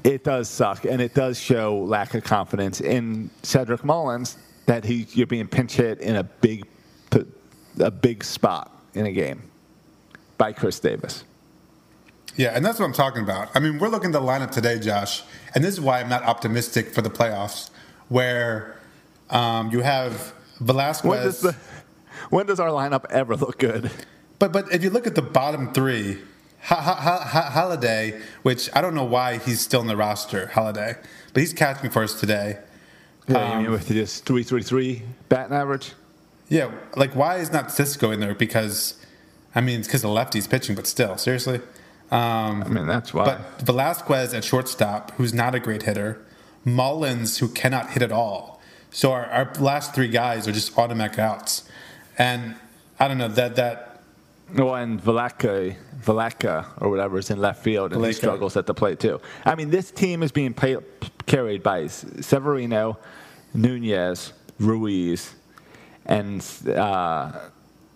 [0.03, 5.07] it does suck, and it does show lack of confidence in Cedric Mullins that he
[5.11, 6.65] you're being pinch hit in a big,
[7.11, 7.25] p-
[7.79, 9.43] a big spot in a game
[10.37, 11.23] by Chris Davis.
[12.35, 13.49] Yeah, and that's what I'm talking about.
[13.55, 15.21] I mean, we're looking at the lineup today, Josh,
[15.53, 17.69] and this is why I'm not optimistic for the playoffs,
[18.09, 18.77] where
[19.29, 21.09] um, you have Velazquez.
[21.09, 21.55] When does the
[22.29, 23.91] when does our lineup ever look good?
[24.39, 26.19] But but if you look at the bottom three,
[26.61, 30.47] ha- ha- ha- ha- Holaday, which I don't know why he's still in the roster,
[30.47, 30.95] Holaday,
[31.33, 32.59] but he's catching for us today.
[33.27, 35.93] Yeah, you mean with just three three three batting average?
[36.51, 38.35] Yeah, like why is not Sisco in there?
[38.35, 38.95] Because
[39.55, 41.61] I mean, it's because the lefty's pitching, but still, seriously.
[42.11, 43.23] Um, I mean, that's why.
[43.23, 46.21] But Velazquez at shortstop, who's not a great hitter,
[46.65, 48.61] Mullins, who cannot hit at all.
[48.89, 51.63] So our, our last three guys are just automatic outs,
[52.17, 52.55] and
[52.99, 54.01] I don't know that that
[54.53, 58.73] well, and Valaika, Valaika or whatever is in left field, and he struggles at the
[58.73, 59.21] plate too.
[59.45, 60.75] I mean, this team is being play,
[61.27, 62.99] carried by Severino,
[63.53, 65.33] Nunez, Ruiz,
[66.05, 67.31] and uh,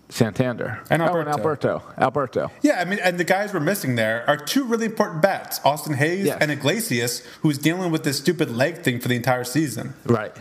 [0.10, 0.80] Santander.
[0.90, 1.82] And Oh, and Alberto.
[1.82, 1.84] Alberto.
[1.98, 2.52] Alberto.
[2.62, 5.94] yeah, I mean, and the guys we're missing there are two really important bats: Austin
[5.96, 6.38] Hays Yes.
[6.42, 9.94] and Iglesias, who's dealing with this stupid leg thing for the entire season.
[10.06, 10.36] Right,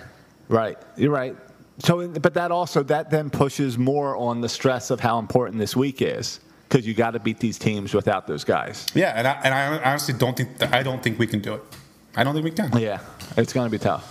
[0.48, 0.78] right.
[0.96, 1.36] You're right.
[1.78, 5.74] So, but that also that then pushes more on the stress of how important this
[5.74, 6.38] week is
[6.68, 8.86] because you got to beat these teams without those guys.
[8.94, 11.62] Yeah, and I, and I honestly don't think I don't think we can do it.
[12.14, 12.70] I don't think we can.
[12.78, 13.00] Yeah,
[13.36, 14.04] it's going to be tough.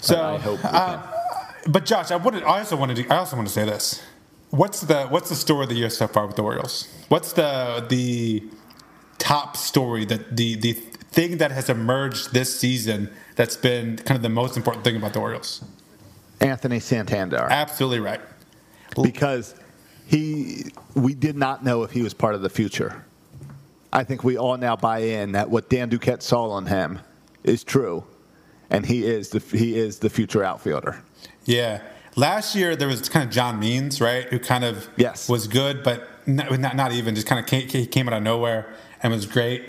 [0.00, 1.02] So I hope we uh,
[1.66, 2.42] but Josh, I wanted.
[2.44, 2.96] I also wanted.
[2.96, 4.02] To, I also want to say this.
[4.50, 6.88] What's the What's the story of the year so far with the Orioles?
[7.08, 8.42] What's the the
[9.18, 14.22] top story that the the thing that has emerged this season that's been kind of
[14.22, 15.64] the most important thing about the Orioles?
[16.40, 18.20] Anthony Santander, Absolutely right.
[19.00, 19.54] because
[20.06, 23.04] he we did not know if he was part of the future.
[23.92, 26.98] I think we all now buy in that what Dan Duquette saw on him
[27.44, 28.04] is true,
[28.70, 31.02] and he is the he is the future outfielder.
[31.44, 31.80] Yeah.
[32.16, 35.28] Last year there was kind of John Means, right, who kind of Yes.
[35.28, 38.22] was good, but not, not, not even just kind of came, he came out of
[38.22, 38.66] nowhere.
[39.02, 39.64] and was great.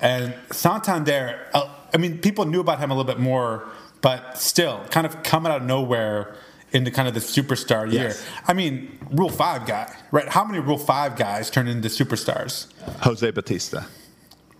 [0.00, 3.64] And Santander, uh, I mean, people knew about him a little bit more,
[4.02, 6.36] but still, kind of coming out of nowhere
[6.72, 8.04] into kind of the superstar year.
[8.04, 8.24] Yes.
[8.46, 10.28] I mean, Rule Five guy, right?
[10.28, 12.66] How many Rule Five guys turned into superstars?
[13.02, 13.86] Jose Bautista,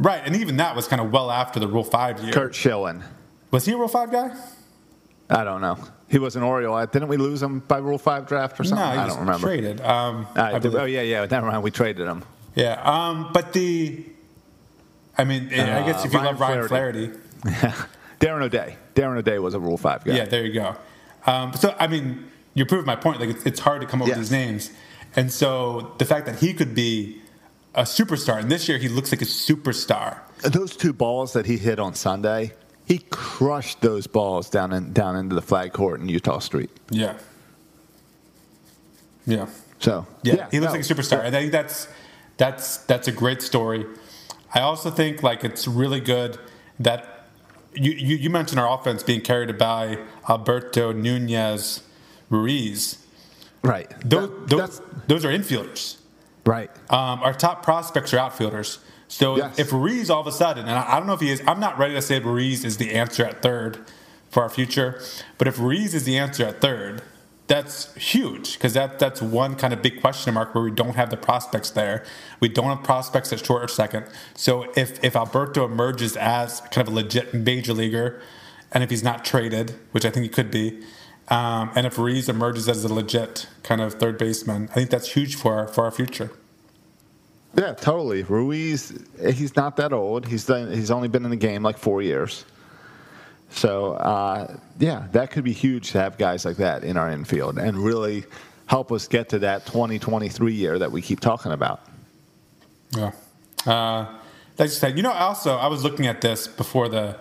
[0.00, 2.32] Right, and even that was kind of well after the Rule Five year.
[2.32, 3.04] Curt Schilling.
[3.52, 4.34] Was he a Rule Five guy?
[5.30, 5.78] I don't know.
[6.08, 6.74] He was an Oriole.
[6.74, 8.84] Uh, Didn't we lose him by Rule Five draft or something?
[8.86, 9.46] no, he I was don't remember.
[9.46, 9.80] traded.
[9.82, 10.80] Um, Uh, I believe.
[10.80, 11.26] oh yeah, yeah.
[11.30, 11.62] Never mind.
[11.62, 12.24] We traded him.
[12.54, 14.04] Yeah, um, but the,
[15.16, 17.10] I mean, I guess if you Uh, Ryan love Ryan Flaherty,
[18.20, 18.76] Darren O'Day.
[18.94, 20.14] Darren O'Day was a Rule Five guy.
[20.16, 20.76] yeah, there you go.
[21.26, 22.24] Um, so I mean,
[22.54, 23.20] you prove my point.
[23.20, 24.16] Like it's, it's hard to come up Yes.
[24.16, 24.70] with these names,
[25.14, 27.20] and so the fact that he could be
[27.74, 30.18] a superstar, and this year he looks like a superstar.
[30.42, 32.52] Those two balls that he hit on Sunday,
[32.88, 36.70] he crushed those balls down in, down into the flag court in Eutaw Street.
[36.90, 37.18] Yeah,
[39.26, 39.46] yeah,
[39.78, 40.48] So yeah.
[40.50, 41.88] he looks no, like a superstar, and I think that's
[42.38, 43.84] that's that's a great story.
[44.54, 46.38] I also think like it's really good
[46.80, 47.26] that
[47.74, 51.82] you, you, you mentioned our offense being carried by Alberto Nunez
[52.30, 53.04] Ruiz.
[53.62, 53.90] Right.
[54.00, 55.96] Those, That- those, those are infielders.
[56.46, 56.70] right.
[56.90, 58.78] Um, our top prospects are outfielders.
[59.08, 59.58] So Yes.
[59.58, 61.60] if Ruiz all of a sudden, and I, I don't know if he is, I'm
[61.60, 63.78] not ready to say Ruiz is the answer at third
[64.30, 65.00] for our future,
[65.38, 67.02] but if Ruiz is the answer at third,
[67.46, 71.08] that's huge because that that's one kind of big question mark where we don't have
[71.08, 72.04] the prospects there.
[72.40, 74.04] We don't have prospects at short or second.
[74.34, 78.20] So if if Alberto emerges as kind of a legit major leaguer,
[78.70, 80.82] and if he's not traded, which I think he could be,
[81.28, 85.12] um, and if Ruiz emerges as a legit kind of third baseman, I think that's
[85.12, 86.30] huge for our, for our future.
[87.54, 88.22] Yeah, totally.
[88.22, 90.26] Ruiz, he's not that old.
[90.26, 92.44] He's done, he's only been in the game like four years.
[93.50, 97.58] So uh, yeah, that could be huge to have guys like that in our infield
[97.58, 98.24] and really
[98.66, 101.80] help us get to that 2023 year that we keep talking about.
[102.94, 103.12] Yeah.
[103.66, 104.18] Uh,
[104.58, 107.16] like I said, you know, also, I was looking at this before the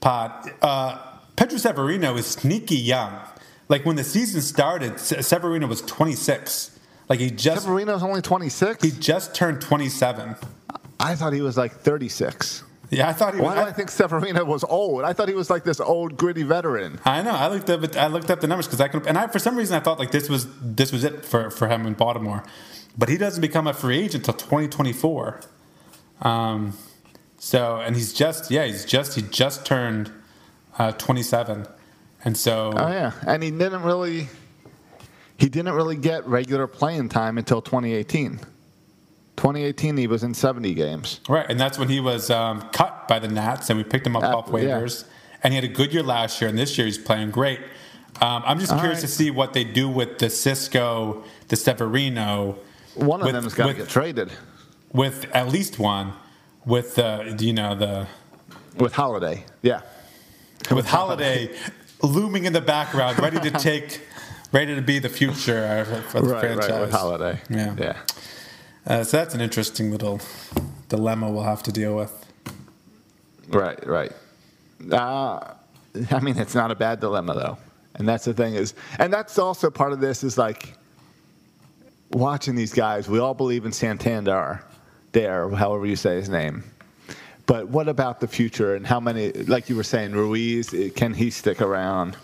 [0.00, 0.50] pod.
[0.62, 0.98] Uh,
[1.34, 3.18] Pedro Severino is sneaky young.
[3.68, 6.78] Like when the season started, Severino was 26.
[7.08, 8.82] Like he just Severino's only 26.
[8.82, 10.36] he just turned 27.
[10.98, 12.62] I thought he was like 36.
[12.90, 13.46] Yeah, I thought he was.
[13.46, 15.04] Why do I think Severino was old?
[15.04, 17.00] I thought he was like this old gritty veteran.
[17.04, 17.32] I know.
[17.32, 17.96] I looked up.
[17.96, 19.98] I looked up the numbers because I could, and I for some reason I thought
[19.98, 22.44] like this was this was it for for him in Baltimore,
[22.96, 25.40] but he doesn't become a free agent until 2024.
[26.22, 26.76] Um,
[27.38, 30.12] so and he's just yeah he's just he just turned
[30.78, 31.66] uh, 27,
[32.24, 34.28] and so Oh yeah, and he didn't really
[35.38, 38.38] he didn't really get regular playing time until 2018.
[39.36, 41.20] 2018 he was in 70 games.
[41.28, 44.16] right, and that's when he was um, cut by the Nats, and we picked him
[44.16, 45.04] up Uh, off waivers,
[45.42, 47.58] and he had a good year last year, and this year he's playing great.
[48.22, 49.08] Um, I'm just All curious right.
[49.08, 52.58] to see what they do with the Sisco, the Severino.
[52.94, 54.30] One of with- them is going to get traded
[54.92, 56.12] with at least one
[56.64, 58.06] with the you know the
[58.78, 59.44] with Holiday.
[59.62, 59.80] Yeah.
[60.70, 61.50] with holiday
[62.02, 64.00] looming in the background ready to take
[64.54, 67.40] ready to be the future for the Right, franchise right, with Holiday.
[67.50, 67.76] Yeah.
[67.78, 67.98] Yeah.
[68.86, 70.20] Uh, so that's an interesting little
[70.90, 72.26] dilemma we'll have to deal with
[73.48, 74.12] Right, right.
[74.92, 75.54] Uh,
[76.12, 77.58] I mean, it's not a bad dilemma though,
[77.96, 80.74] and that's the thing is, and that's also part of this is like
[82.12, 83.08] watching these guys.
[83.08, 84.64] We all believe in Santander,
[85.12, 86.64] there, however you say his name.
[87.46, 89.32] But what about the future and how many?
[89.32, 92.16] Like you were saying, Ruiz, can he stick around?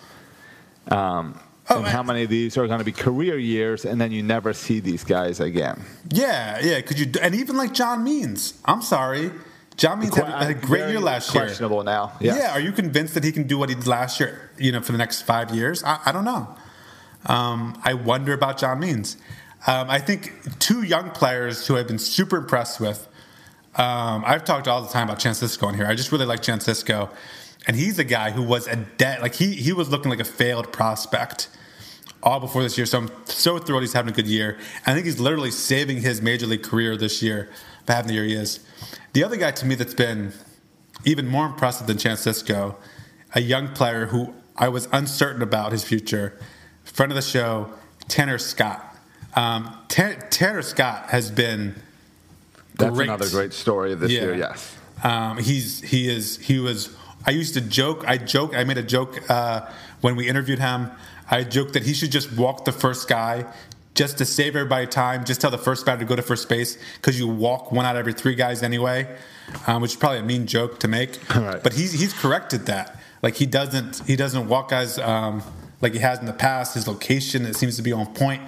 [0.88, 1.38] Um,
[1.78, 4.52] and how many of these are going to be career years, and then you never
[4.52, 5.80] see these guys again?
[6.10, 9.30] yeah yeah could you and even like john means i'm sorry
[9.76, 12.12] john means had, had a great year last year Questionable now.
[12.20, 12.36] Yes.
[12.36, 14.50] Yeah, are you convinced that he can do what he did last year?
[14.58, 15.82] You know, for the next five years?
[15.84, 16.54] I, I don't know.
[17.26, 19.16] Um, I wonder about John Means.
[19.66, 23.06] Um, I think two young players who I've been super impressed with.
[23.76, 25.86] Um, I've talked all the time about Chance Sisco in here.
[25.86, 27.10] I just really like Chance Sisco,
[27.66, 30.24] and he's a guy who was a dead like he he was looking like a
[30.24, 31.48] failed prospect
[32.22, 32.86] all before this year.
[32.86, 34.58] So I'm so thrilled he's having a good year.
[34.86, 37.48] I think he's literally saving his major league career this year
[37.86, 38.60] by having the year he is.
[39.12, 40.32] The other guy to me that's been
[41.04, 42.76] even more impressive than Chance Sisco,
[43.34, 46.38] a young player who I was uncertain about his future,
[46.84, 47.70] friend of the show,
[48.08, 48.84] Tanner Scott.
[49.34, 51.74] Um, Tan- Tanner Scott has been
[52.74, 53.08] That's great.
[53.08, 54.20] another great story of this Yeah.
[54.22, 54.34] year.
[54.36, 54.76] Yes.
[55.02, 56.90] Um, he's he is he was.
[57.26, 58.04] I used to joke.
[58.06, 58.54] I joke.
[58.54, 59.70] I made a joke uh,
[60.02, 60.90] when we interviewed him.
[61.30, 63.46] I joked that he should just walk the first guy
[63.94, 65.24] just to save everybody time.
[65.24, 67.96] Just tell the first batter to go to first base because you walk one out
[67.96, 69.06] of every three guys anyway,
[69.66, 71.18] um, which is probably a mean joke to make.
[71.40, 71.62] Right.
[71.62, 73.00] But he's he's corrected that.
[73.22, 75.42] Like he doesn't he doesn't walk guys um,
[75.80, 76.74] like he has in the past.
[76.74, 78.42] His location it seems to be on point.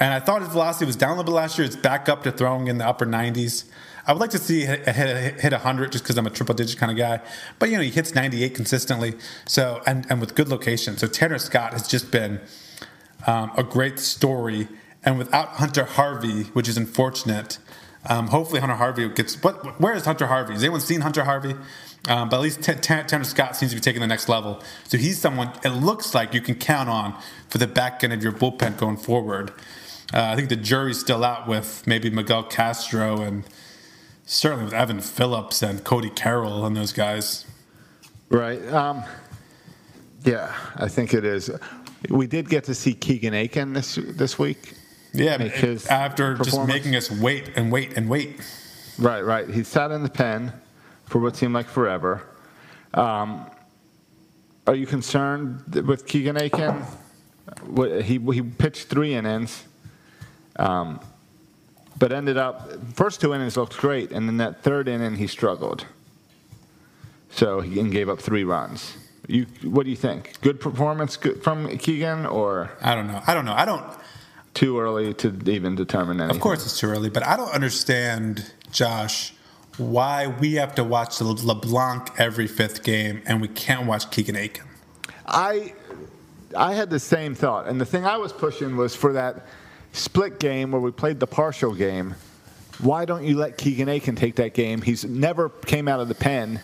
[0.00, 1.66] And I thought his velocity was down a little bit last year.
[1.66, 3.64] It's back up to throwing in the upper 90s.
[4.06, 6.78] I would like to see hit, hit, hit 100 just because I'm a triple digit
[6.78, 7.20] kind of guy.
[7.58, 9.14] But, you know, he hits 98 consistently.
[9.46, 10.98] So, and, and with good location.
[10.98, 12.40] So Tanner Scott has just been
[13.26, 14.68] um, a great story.
[15.04, 17.58] And without Hunter Harvey, which is unfortunate,
[18.06, 19.42] um, hopefully Hunter Harvey gets.
[19.42, 19.80] What?
[19.80, 20.52] Where is Hunter Harvey?
[20.52, 21.54] Has anyone seen Hunter Harvey?
[22.06, 24.62] Um, but at least T- T- Tanner Scott seems to be taking the next level.
[24.84, 28.22] So he's someone it looks like you can count on for the back end of
[28.22, 29.52] your bullpen going forward.
[30.12, 33.44] Uh, I think the jury's still out with maybe Miguel Castro and
[34.26, 37.46] certainly with Evan Phillips and Cody Carroll and those guys.
[38.28, 38.64] Right.
[38.72, 39.04] Um,
[40.24, 41.50] yeah, I think it is.
[42.10, 44.74] We did get to see Keegan Akin this this week.
[45.12, 48.40] Yeah, his after just making us wait and wait and wait.
[48.98, 49.48] Right, right.
[49.48, 50.52] He sat in the pen
[51.06, 52.22] for what seemed like forever.
[52.92, 53.48] Um,
[54.66, 56.82] are you concerned with Keegan Akin?
[58.02, 59.64] He he pitched three innings,
[60.56, 61.00] um,
[61.98, 65.86] but ended up first two innings looked great, and then that third inning he struggled.
[67.30, 68.96] So he gave up three runs.
[69.26, 70.40] You, what do you think?
[70.42, 73.22] Good performance from Keegan, or I don't know.
[73.26, 73.54] I don't know.
[73.54, 73.84] I don't.
[74.54, 76.36] too early to even determine anything?
[76.36, 79.34] Of course, it's too early, but I don't understand, Josh,
[79.78, 84.64] why we have to watch LeBlanc every fifth game and we can't watch Keegan Akin.
[85.26, 85.74] I
[86.56, 89.46] I had the same thought, and the thing I was pushing was for that
[89.94, 92.14] split game where we played the partial game.
[92.80, 94.82] Why don't you let Keegan Akin take that game?
[94.82, 96.60] He's never came out of the pen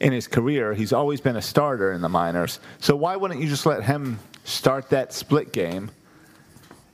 [0.00, 0.72] in his career.
[0.72, 2.58] He's always been a starter in the minors.
[2.80, 5.90] So why wouldn't you just let him start that split game?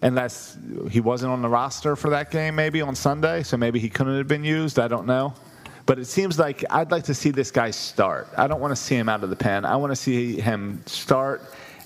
[0.03, 0.59] Unless
[0.91, 4.19] he wasn't on the roster for that game, maybe on Sunday, so maybe he couldn't
[4.19, 4.81] have been used.
[4.81, 5.33] I don't know.
[5.87, 8.29] But it seems like I'd like to see this guy start.
[8.37, 9.65] I don't want to see him out of the pen.
[9.65, 11.43] I want to see him start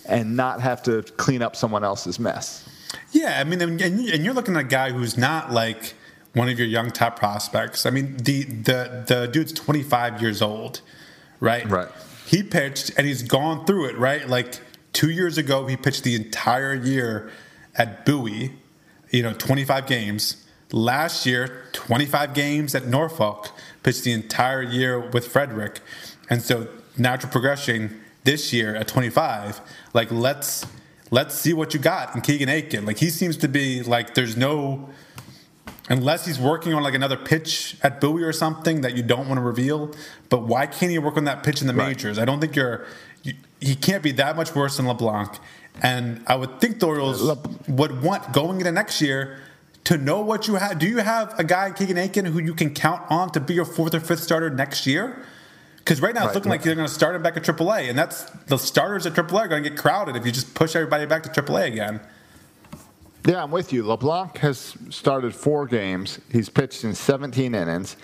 [0.07, 2.67] and not have to clean up someone else's mess.
[3.13, 5.95] Yeah, I mean, and and you're looking at a guy who's not like
[6.35, 7.87] one of your young top prospects.
[7.87, 10.83] I mean, the the the dude's 25 years old,
[11.41, 11.69] right?
[11.69, 11.89] Right.
[12.27, 14.29] He pitched and he's gone through it, right?
[14.29, 14.61] Like
[14.93, 17.31] two years ago, he pitched the entire year
[17.75, 18.53] at Bowie,
[19.11, 20.45] you know, 25 games.
[20.73, 23.51] Last year, 25 games at Norfolk,
[23.83, 25.81] pitched the entire year with Frederick.
[26.29, 26.67] And so
[26.99, 29.61] natural progression this year at 25,
[29.95, 30.67] like let's
[31.11, 32.85] let's see what you got in Keegan Akin.
[32.85, 34.89] Like he seems to be like there's no
[35.89, 39.39] unless he's working on like another pitch at Bowie or something that you don't want
[39.39, 39.93] to reveal.
[40.29, 41.89] But why can't he work on that pitch in the Right.
[41.89, 42.19] majors?
[42.19, 42.87] I don't think you're.
[43.23, 45.39] You, he can't be that much worse than LeBlanc.
[45.83, 47.39] And I would think the Orioles Le-
[47.69, 49.39] would want going into next year
[49.85, 50.79] to know what you have.
[50.79, 53.65] Do you have a guy Keegan Akin who you can count on to be your
[53.65, 55.23] fourth or fifth starter next year?
[55.87, 56.35] Because right now it's Right.
[56.35, 59.15] looking like they're going to start him back at AAA, and that's the starters at
[59.15, 62.01] AAA are going to get crowded if you just push everybody back to AAA again.
[63.25, 63.85] Yeah, I'm with you.
[63.85, 66.19] LeBlanc has started four games.
[66.33, 67.97] He's pitched in 17 innings,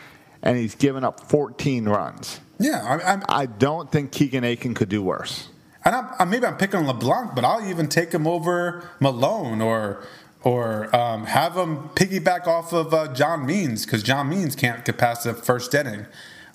[0.45, 2.39] and he's given up 14 runs.
[2.61, 5.49] Yeah, I, I'm, I don't think Keegan Akin could do worse.
[5.85, 9.61] And I'm, I, maybe I'm picking on LeBlanc, but I'll even take him over Milone
[9.61, 10.05] or
[10.45, 14.99] or um, have him piggyback off of uh, John Means because John Means can't get
[14.99, 16.07] past the first inning.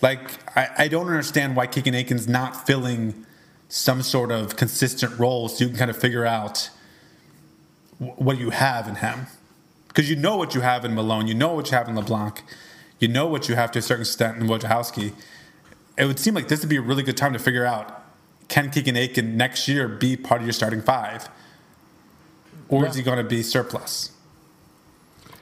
[0.01, 0.19] Like
[0.55, 3.25] I, I don't understand why Keegan Akin's not filling
[3.69, 6.69] some sort of consistent role so you can kind of figure out
[7.99, 9.27] wh- what you have in him.
[9.87, 12.43] Because you know what you have in Milone, you know what you have in LeBlanc,
[12.99, 15.13] you know what you have to a certain extent in Wojciechowski.
[15.97, 18.03] It would seem like this would be a really good time to figure out
[18.47, 21.27] can Keegan Akin next year be part of your starting five?
[22.69, 24.11] Or is he going to be surplus?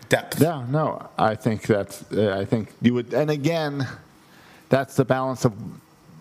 [0.09, 0.39] Depth.
[0.39, 2.03] Yeah, no, I think that's.
[2.11, 3.87] Uh, I think you would, and again,
[4.69, 5.53] that's the balance of.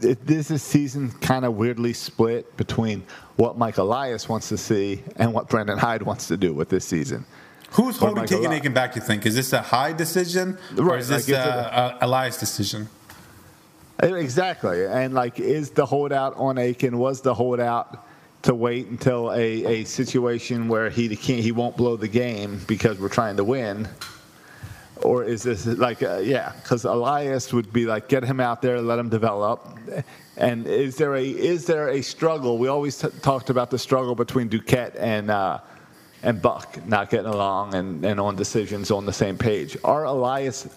[0.00, 3.04] It, this is season kind of weirdly split between
[3.36, 6.84] what Mike Elias wants to see and what Brandon Hyde wants to do with this
[6.84, 7.24] season.
[7.70, 9.26] Who's Or holding Akin back, you think?
[9.26, 10.58] Is this a Hyde decision?
[10.78, 12.88] Or Right, is this like, is a, a Elias decision?
[14.02, 16.98] Uh, Exactly, and like, is the holdout on Akin?
[16.98, 18.06] Was the holdout
[18.42, 22.98] to wait until a, a situation where he can't, he won't blow the game because
[22.98, 23.88] we're trying to win?
[25.02, 28.80] Or is this like, uh, yeah, because Elias would be like, get him out there,
[28.80, 29.78] let him develop.
[30.36, 32.58] And is there a is there a struggle?
[32.58, 35.58] We always t- talked about the struggle between Duquette and uh,
[36.22, 39.76] and Buck not getting along and, and on decisions on the same page.
[39.84, 40.68] Are Elias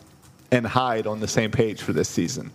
[0.52, 2.52] and Hyde on the same page for this season?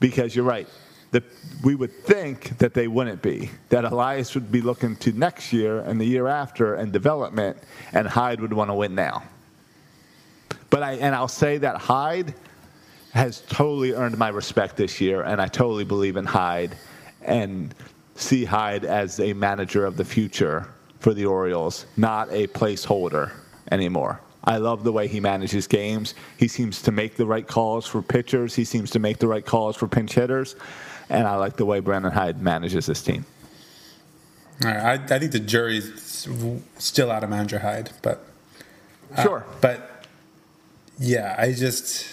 [0.00, 0.68] Because you're right.
[1.12, 1.22] The,
[1.62, 3.50] we would think that they wouldn't be.
[3.68, 7.58] That Elias would be looking to next year and the year after and development,
[7.92, 9.22] and Hyde would want to win now.
[10.72, 12.34] But I and I'll say that Hyde
[13.12, 16.74] has totally earned my respect this year, and I totally believe in Hyde.
[17.20, 17.72] And
[18.16, 20.66] see Hyde as a manager of the future
[20.98, 23.30] for the Orioles, not a placeholder
[23.70, 24.20] anymore.
[24.44, 26.14] I love the way he manages games.
[26.36, 28.54] He seems to make the right calls for pitchers.
[28.56, 30.56] He seems to make the right calls for pinch hitters.
[31.10, 33.24] And I like the way Brandon Hyde manages this team.
[34.64, 34.76] All right,
[35.10, 36.28] I, I think the jury's
[36.78, 38.24] still out of manager Hyde, but
[39.16, 39.44] uh, Sure.
[39.60, 39.91] but
[41.02, 42.06] yeah, I just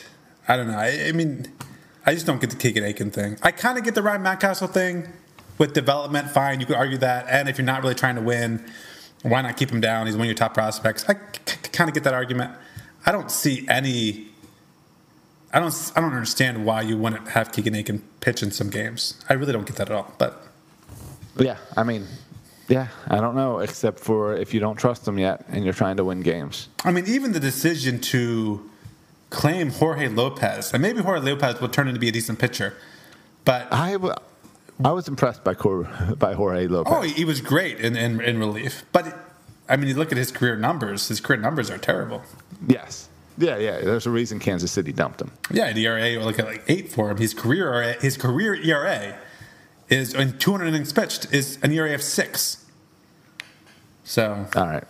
[0.47, 0.77] I don't know.
[0.77, 1.45] I, I mean,
[2.05, 3.37] I just don't get the Keegan Akin thing.
[3.43, 5.07] I kind of get the Ryan Mountcastle thing
[5.57, 6.31] with development.
[6.31, 8.65] Fine, you could argue that, and if you're not really trying to win,
[9.21, 10.07] why not keep him down?
[10.07, 11.05] He's one of your top prospects.
[11.07, 12.51] I kind of get that argument.
[13.05, 14.27] I don't see any.
[15.53, 15.91] I don't.
[15.95, 19.23] I don't understand why you wouldn't have Keegan Akin pitch in some games.
[19.29, 20.13] I really don't get that at all.
[20.17, 20.47] But
[21.37, 22.07] Yeah, I mean,
[22.67, 25.97] yeah, I don't know, except for if you don't trust them yet and you're trying
[25.97, 26.69] to win games.
[26.83, 28.68] I mean, even the decision to
[29.29, 32.75] claim Jorge Lopez, and maybe Jorge Lopez will turn into be a decent pitcher,
[33.45, 34.13] but I, w-
[34.83, 36.93] I was impressed by Cor- by Jorge Lopez.
[36.95, 38.83] oh, he was great in, in, in relief.
[38.91, 39.17] But
[39.67, 42.23] I mean, you look at his career numbers; his career numbers are terrible.
[42.67, 43.07] yes.
[43.37, 43.79] Yeah, yeah.
[43.79, 45.31] There's a reason Kansas City dumped him.
[45.49, 47.15] Yeah, the ERA look at like eight for him.
[47.15, 49.17] His career ERA, his career ERA
[49.87, 52.65] is in 200 innings pitched is an ERA of six.
[54.03, 54.83] So, All right.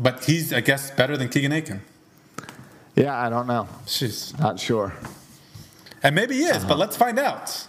[0.00, 1.82] But he's I guess better than Keegan Akin.
[2.94, 3.68] Yeah, I don't know.
[3.86, 4.92] She's Not sure.
[6.02, 6.68] And maybe he is, Uh-huh.
[6.68, 7.66] but let's find out.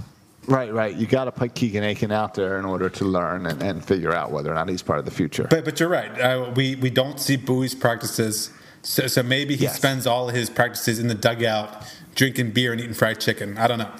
[0.48, 0.96] Right, right.
[0.96, 4.14] You got to put Keegan Akin out there in order to learn and, and figure
[4.14, 5.48] out whether or not he's part of the future.
[5.50, 6.12] But but you're right.
[6.20, 8.52] Uh, we we don't see Bowie's practices,
[8.84, 9.76] so, so maybe he Yes.
[9.76, 11.84] spends all his practices in the dugout
[12.16, 13.58] drinking beer and eating fried chicken.
[13.58, 13.92] I don't know.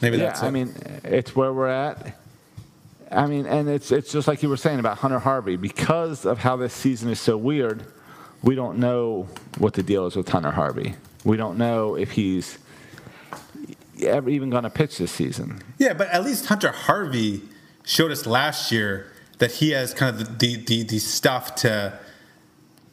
[0.00, 0.46] Maybe yeah, that's it.
[0.46, 2.16] I mean, it's where we're at.
[3.12, 5.56] I mean, and it's it's just like you were saying about Hunter Harvey.
[5.56, 7.84] Because of how this season is so weird,
[8.42, 10.94] we don't know what the deal is with Hunter Harvey.
[11.24, 12.58] We don't know if he's
[14.02, 15.62] ever even going to pitch this season.
[15.78, 17.42] yeah, but at least Hunter Harvey
[17.84, 21.98] showed us last year that he has kind of the the, the, stuff to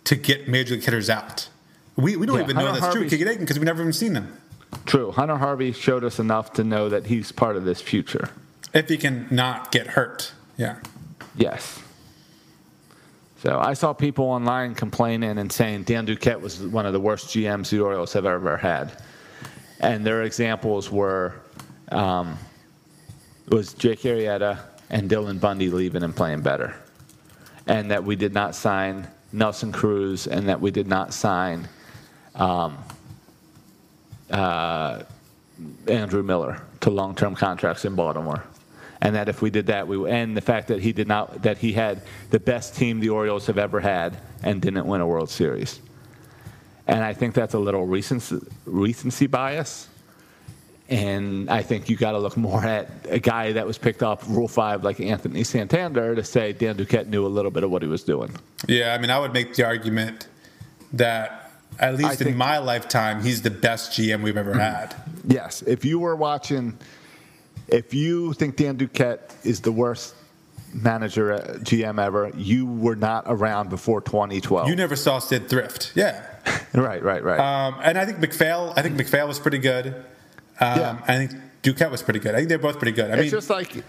[0.03, 1.47] to get major league hitters out.
[1.95, 3.93] We, we don't Yeah, even know Hunter that's true, Harvey's- Akin, because we've never even
[3.93, 4.37] seen him.
[4.85, 8.29] True, Hunter Harvey showed us enough to know that he's part of this future.
[8.73, 10.33] If he can not get hurt.
[10.57, 10.77] Yeah.
[11.35, 11.81] Yes.
[13.41, 17.27] So I saw people online complaining and saying Dan Duquette was one of the worst
[17.27, 18.91] GMs the Orioles have ever had,
[19.79, 21.35] and their examples were
[21.89, 22.37] um,
[23.47, 24.59] was Jake Arrieta
[24.89, 26.75] and Dylan Bundy leaving and playing better,
[27.65, 31.65] and that we did not sign Nelson Cruz, and that we did not sign
[32.35, 32.77] um,
[34.29, 35.03] uh,
[35.87, 38.43] Andrew Miller to long-term contracts in Baltimore,
[39.01, 41.57] and that if we did that, we and the fact that he did not that
[41.57, 45.29] he had the best team the Orioles have ever had and didn't win a World
[45.29, 45.79] Series,
[46.87, 49.87] and I think that's a little recency, recency bias.
[50.91, 54.23] And I think you got to look more at a guy that was picked up
[54.27, 57.83] Rule Five like Anthony Santander to say Dan Duquette knew a little bit of what
[57.83, 58.35] he was doing.
[58.67, 60.27] Yeah, I mean, I would make the argument
[60.93, 64.95] that at least in think- my lifetime, he's the best GM we've ever had.
[65.27, 66.75] Yes, if you were watching,
[67.71, 70.15] if you think Dan Duquette is the worst
[70.73, 74.67] manager uh, GM ever, you were not around before 2012.
[74.69, 75.91] You never saw Sid Thrift.
[75.95, 76.23] Yeah.
[76.73, 77.39] right, right, right.
[77.39, 79.87] Um, and I think MacPhail, I think MacPhail was pretty good.
[79.87, 80.99] Um, Yeah.
[81.07, 81.31] I think
[81.63, 82.33] Duquette was pretty good.
[82.35, 83.09] I think they're both pretty good.
[83.09, 83.83] I it's mean, just like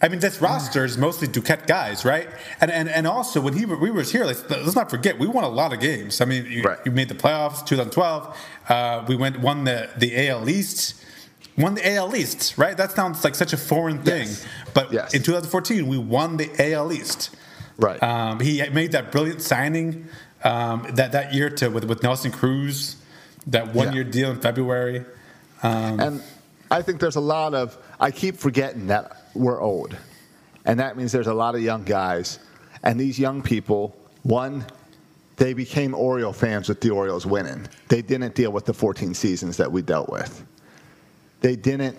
[0.00, 2.28] I mean, this roster is mostly Duquette guys, right?
[2.60, 5.42] And and, and also when he we were here, let's, let's not forget we won
[5.44, 6.20] a lot of games.
[6.20, 6.78] I mean, you, Right.
[6.84, 8.36] you made the playoffs, 2012.
[8.68, 10.94] Uh, we went won the the AL East.
[11.58, 12.76] Won the AL East, right?
[12.76, 14.28] That sounds like such a foreign thing.
[14.28, 14.46] Yes.
[14.74, 15.14] But Yes.
[15.14, 17.30] in 2014, we won the AL East.
[17.78, 18.02] right.
[18.02, 20.06] Um, he made that brilliant signing
[20.44, 22.96] um, that that year to with, with Nelson Cruz,
[23.48, 25.04] that one year deal in February.
[25.62, 26.22] and
[26.70, 29.96] I think there's a lot of I keep forgetting that we're old,
[30.64, 32.38] and that means there's a lot of young guys,
[32.82, 34.64] and these young people, one.
[35.36, 37.68] They became Oriole fans with the Orioles winning.
[37.86, 40.44] They didn't deal with the 14 seasons that we dealt with.
[41.40, 41.96] They didn't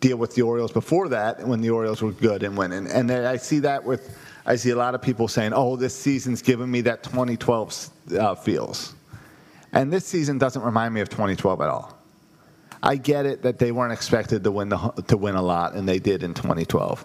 [0.00, 2.86] deal with the Orioles before that when the Orioles were good and winning.
[2.88, 6.42] And I see that with, I see a lot of people saying, oh, this season's
[6.42, 8.94] giving me that 2012 uh, feels.
[9.72, 11.96] And this season doesn't remind me of 2012 at all.
[12.82, 14.76] I get it that they weren't expected to win, the,
[15.08, 17.04] to win a lot, and they did in 2012.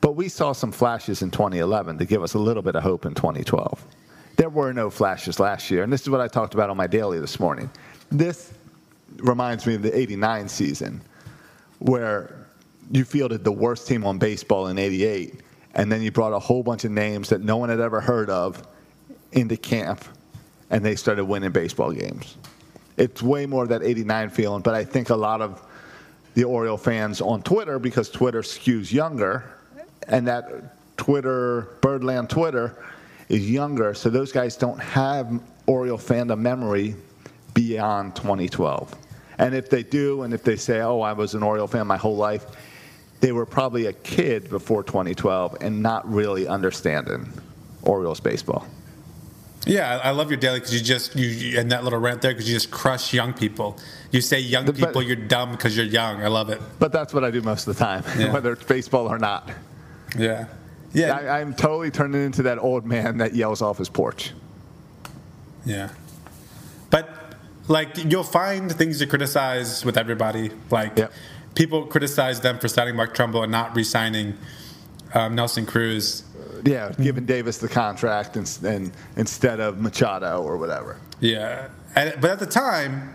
[0.00, 3.04] But we saw some flashes in 2011 to give us a little bit of hope
[3.04, 3.84] in 2012.
[4.36, 6.86] There were no flashes last year, and this is what I talked about on my
[6.86, 7.70] daily this morning.
[8.10, 8.52] This
[9.18, 11.00] reminds me of the 89 season
[11.78, 12.46] where
[12.90, 15.40] you fielded the worst team on baseball in 88
[15.74, 18.30] and then you brought a whole bunch of names that no one had ever heard
[18.30, 18.66] of
[19.32, 20.04] into camp
[20.70, 22.36] and they started winning baseball games
[22.96, 25.62] it's way more that 89 feeling but i think a lot of
[26.34, 29.44] the Oriole fans on Twitter because Twitter skews younger,
[30.08, 32.82] and that Twitter, Birdland Twitter,
[33.28, 33.94] is younger.
[33.94, 36.96] So those guys don't have Oriole fandom memory
[37.54, 38.94] beyond 2012.
[39.38, 41.96] And if they do, and if they say, oh, I was an Oriole fan my
[41.96, 42.44] whole life,
[43.20, 47.32] they were probably a kid before 2012 and not really understanding
[47.82, 48.66] Orioles baseball.
[49.64, 52.48] Yeah, I love your daily because you just you and that little rant there because
[52.48, 53.78] you just crush young people.
[54.10, 56.20] You say young but- people, you're dumb because you're young.
[56.20, 56.60] I love it.
[56.80, 58.32] But that's what I do most of the time, Yeah.
[58.34, 59.50] whether it's baseball or not.
[60.18, 60.46] Yeah,
[60.92, 64.32] yeah, I, I'm totally turning into that old man that yells off his porch.
[65.64, 65.90] yeah.
[67.68, 70.50] Like you'll find things to criticize with everybody.
[70.70, 71.12] Like Yep.
[71.54, 74.36] people criticize them for signing Mark Trumbo and not re-signing
[75.14, 76.24] um, Nelson Cruz.
[76.64, 80.96] Yeah, giving Davis the contract and, and instead of Machado or whatever.
[81.20, 83.14] Yeah, and, but at the time,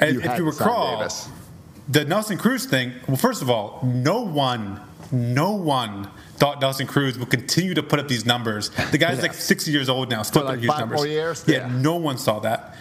[0.00, 1.28] You if you recall, Davis.
[1.88, 2.92] the Nelson Cruz thing.
[3.06, 4.80] Well, first of all, no one,
[5.12, 8.70] no one thought Nelson Cruz would continue to put up these numbers.
[8.90, 9.22] The guy's Yeah.
[9.22, 11.04] like 60 years old now, still putting like huge numbers.
[11.06, 11.44] years?
[11.46, 11.76] Yeah, Yeah.
[11.80, 12.76] no one saw that.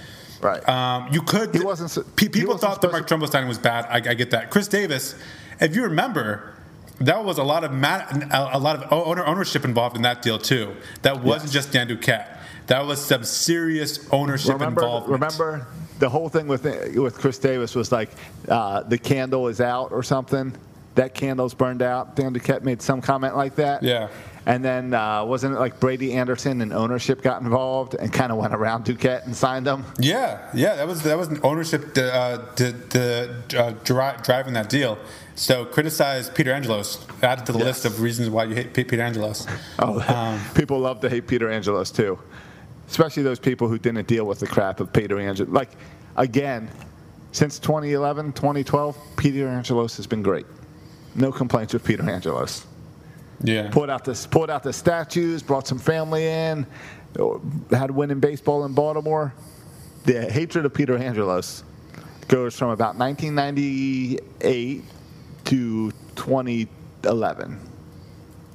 [0.46, 0.68] Right.
[0.70, 1.54] Um, you could.
[1.54, 3.86] He wasn't su- pe- he people wasn't thought that Mark Trumbo signing was bad.
[3.86, 4.52] I, I get that.
[4.52, 5.16] Chris Davis,
[5.60, 6.54] if you remember,
[7.00, 10.22] that was a lot of ma- a a lot of owner ownership involved in that
[10.22, 10.76] deal too.
[11.02, 11.64] That wasn't Yes.
[11.66, 12.28] just Dan Duquette.
[12.68, 15.12] That was some serious ownership remember, involvement.
[15.22, 15.68] remember
[16.00, 16.64] the whole thing with
[16.96, 18.10] with Chris Davis was like
[18.48, 20.56] uh, the candle is out or something.
[20.96, 22.16] That candle's burned out.
[22.16, 23.84] Dan Duquette made some comment like that.
[23.84, 24.08] Yeah.
[24.48, 28.38] And then uh, wasn't it like Brady Anderson and ownership got involved and kind of
[28.38, 29.84] went around Duquette and signed him?
[29.98, 35.00] Yeah, yeah, that was that was ownership uh, to, to, uh, dri- driving that deal.
[35.34, 37.06] So criticize Peter Angelos.
[37.24, 37.66] Add to the Yes.
[37.84, 39.48] list of reasons why you hate Pe- Peter Angelos.
[39.80, 42.20] Oh, Um, people love to hate Peter Angelos too,
[42.88, 45.52] especially those people who didn't deal with the crap of Peter Angelos.
[45.52, 45.72] Like,
[46.18, 46.70] again,
[47.32, 50.46] since 2011, 2012, Peter Angelos has been great.
[51.16, 52.66] No complaints with Peter Angelos.
[53.42, 56.66] Yeah, Pulled out the pulled out the statues, brought some family in,
[57.72, 59.34] had winning baseball in Baltimore.
[60.06, 61.64] The hatred of Peter Angelos
[62.28, 64.84] goes from about 1998
[65.46, 67.60] to 2011.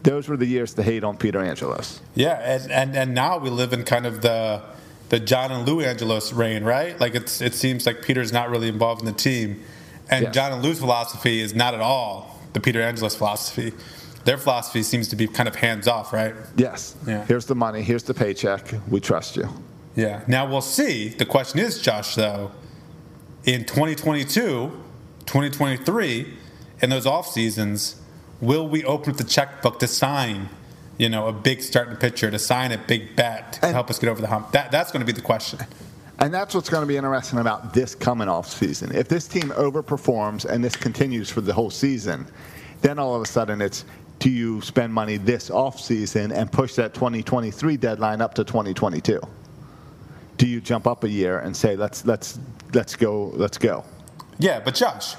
[0.03, 2.01] Those were the years to hate on Peter Angelos.
[2.15, 4.63] yeah, and, and and now we live in kind of the
[5.11, 6.99] the John and Lou Angelos reign, right?
[6.99, 9.63] Like it's it seems like Peter's not really involved in the team,
[10.09, 10.35] and Yes.
[10.35, 13.73] John and Lou's philosophy is not at all the Peter Angelos philosophy.
[14.25, 16.35] Their philosophy seems to be kind of hands off, right?
[16.57, 16.97] Yes.
[17.07, 17.25] Yeah.
[17.25, 17.83] Here's the money.
[17.83, 18.73] Here's the paycheck.
[18.89, 19.49] We trust you.
[19.97, 20.23] Yeah.
[20.29, 21.09] Now we'll see.
[21.09, 22.53] The question is, Josh, though,
[23.45, 24.71] in 2022,
[25.27, 26.35] 2023,
[26.83, 28.01] in those off seasons,
[28.41, 30.49] will we open up the checkbook to sign,
[30.99, 33.99] you know, a big starting pitcher, to sign a big bat to And- help us
[33.99, 34.53] get over the hump?
[34.53, 35.61] That, that's going to be the question.
[36.19, 38.95] And that's what's going to be interesting about this coming off season.
[38.95, 42.27] If this team overperforms and this continues for the whole season,
[42.83, 43.87] then all of a sudden it's
[44.21, 49.19] do you spend money this off season and push that 2023 deadline up to 2022?
[50.37, 52.39] Do you jump up a year and say let's let's
[52.73, 53.85] let's go let's go?
[54.39, 55.17] Yeah, but Josh,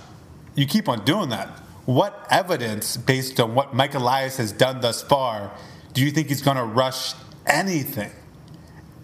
[0.55, 1.47] you keep on doing that.
[1.85, 5.51] What evidence, based on what Mike Elias has done thus far,
[5.93, 7.13] do you think he's going to rush
[7.45, 8.11] anything?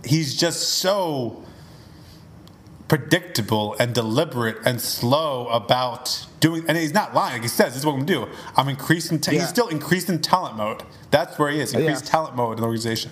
[0.05, 1.43] He's just so
[2.87, 7.33] predictable and deliberate and slow about doing, and he's not lying.
[7.33, 8.27] Like he says, "This is what I'm to do.
[8.55, 9.19] I'm increasing.
[9.19, 9.39] Ta- Yeah.
[9.41, 10.83] He's still increasing talent mode.
[11.11, 11.73] That's where he is.
[11.73, 12.11] Increased Yeah.
[12.11, 13.11] talent mode in the organization.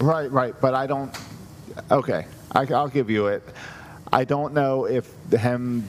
[0.00, 0.54] Right, right.
[0.60, 1.14] But I don't.
[1.90, 3.42] Okay, I, I'll give you it.
[4.12, 5.84] I don't know if him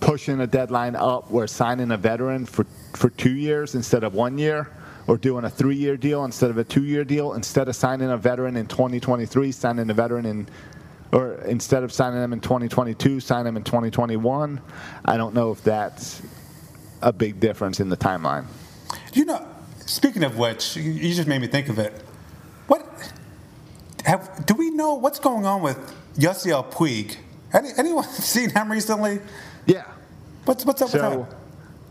[0.00, 4.36] pushing a deadline up, where signing a veteran for for two years instead of one
[4.38, 4.68] year,
[5.06, 8.56] or doing a three-year deal instead of a two-year deal, instead of signing a veteran
[8.56, 10.46] in 2023, signing a veteran in.
[11.12, 14.60] Or instead of signing them in 2022, sign them in 2021.
[15.04, 16.22] I don't know if that's
[17.02, 18.46] a big difference in the timeline.
[19.12, 19.46] You know,
[19.86, 21.92] speaking of which, you- just made me think of it.
[22.66, 22.86] What
[24.04, 25.78] have do we know what's going on with
[26.16, 27.16] Yasiel Puig?
[27.52, 29.20] Any, anyone seen him recently?
[29.66, 29.84] Yeah.
[30.44, 31.28] What's what's up with So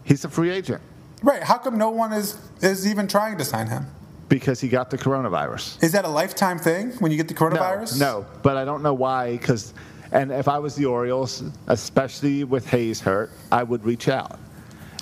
[0.03, 0.82] he's a free agent
[1.24, 1.41] Right?
[1.41, 3.86] How come no one is is even trying to sign him?
[4.34, 5.84] Because he got the coronavirus.
[5.84, 7.99] Is that a lifetime thing when you get the coronavirus?
[7.99, 9.34] No, no, but I don't know why.
[9.38, 9.75] Because,
[10.11, 14.39] and if I was the Orioles, especially with Hays hurt, I would reach out.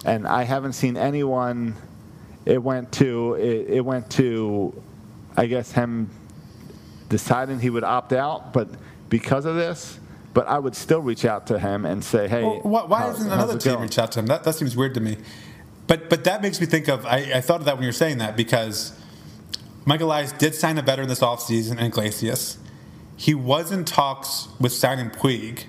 [0.04, 1.76] And I haven't seen anyone.
[2.46, 4.74] It went to it, it went to,
[5.38, 6.10] I guess him
[7.08, 8.68] deciding he would opt out, but
[9.08, 9.98] because of this.
[10.34, 13.08] But I would still reach out to him and say, "Hey, Well, why, why how-
[13.08, 14.26] hasn't another team going?" reached out to him?
[14.26, 15.16] That, that seems weird to me.
[15.88, 17.94] But but that makes me think of I, I thought of that when you were
[17.94, 18.98] saying that because
[19.86, 22.58] Michael Elias did sign a veteran this offseason in Iglesias.
[23.18, 25.64] He was in talks with signing Puig.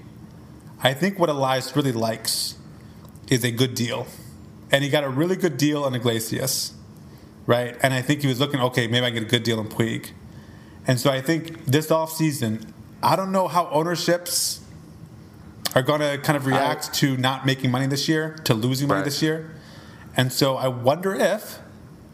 [0.82, 2.56] I think what Elias really likes
[3.28, 4.06] is a good deal,
[4.70, 6.74] and he got a really good deal on Iglesias,
[7.46, 7.76] right?
[7.82, 9.68] And I think he was looking, okay, maybe I can get a good deal on
[9.68, 10.10] Puig,
[10.86, 12.68] and so I think this offseason,
[13.02, 14.60] I don't know how ownerships
[15.74, 18.88] are going to kind of react I- to not making money this year, to losing
[18.88, 19.04] money Right.
[19.06, 19.54] this year,
[20.16, 21.60] and so I wonder if,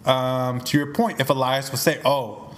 [0.09, 2.54] um, to your point, if Elias will say, oh,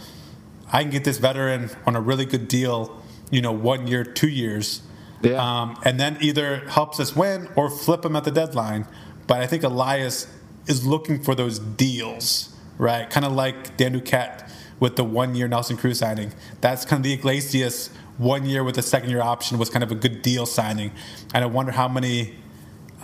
[0.73, 4.29] I can get this veteran on a really good deal, you know, one year, two
[4.29, 4.83] years,
[5.23, 5.33] Yeah.
[5.43, 8.87] um, and then either helps us win or flip him at the deadline.
[9.27, 10.27] But I think Elias
[10.67, 13.11] is looking for those deals, right?
[13.11, 14.49] Kind of like Dan Duquette
[14.79, 16.33] with the one-year Nelson Cruz signing.
[16.61, 19.95] That's kind of the Iglesias one year with the second-year option was kind of a
[19.95, 20.93] good deal signing,
[21.35, 22.35] and I wonder how many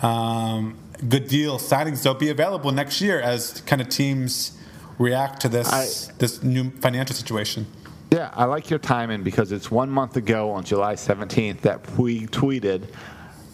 [0.01, 0.77] um,
[1.09, 4.57] good deal signings there'll be available next year as kind of teams
[4.97, 7.67] react to this I- this new financial situation.
[8.11, 12.29] Yeah, I like your timing because it's one month ago on July 17th that Puig
[12.29, 12.85] tweeted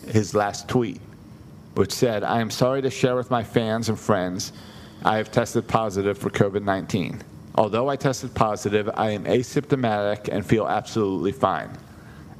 [0.07, 1.01] his last tweet,
[1.73, 4.53] which said, I am sorry to share with my fans and friends
[5.03, 7.21] I have tested positive for COVID 19.
[7.55, 11.69] Although I tested positive, I am asymptomatic and feel absolutely fine.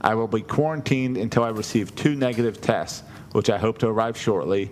[0.01, 4.17] I will be quarantined until I receive two negative tests, which I hope to arrive
[4.17, 4.71] shortly.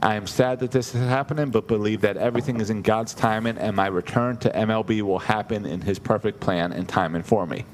[0.00, 3.58] I am sad that this is happening, but believe that everything is in God's timing
[3.58, 7.64] and my return to MLB will happen in His perfect plan and timing for me.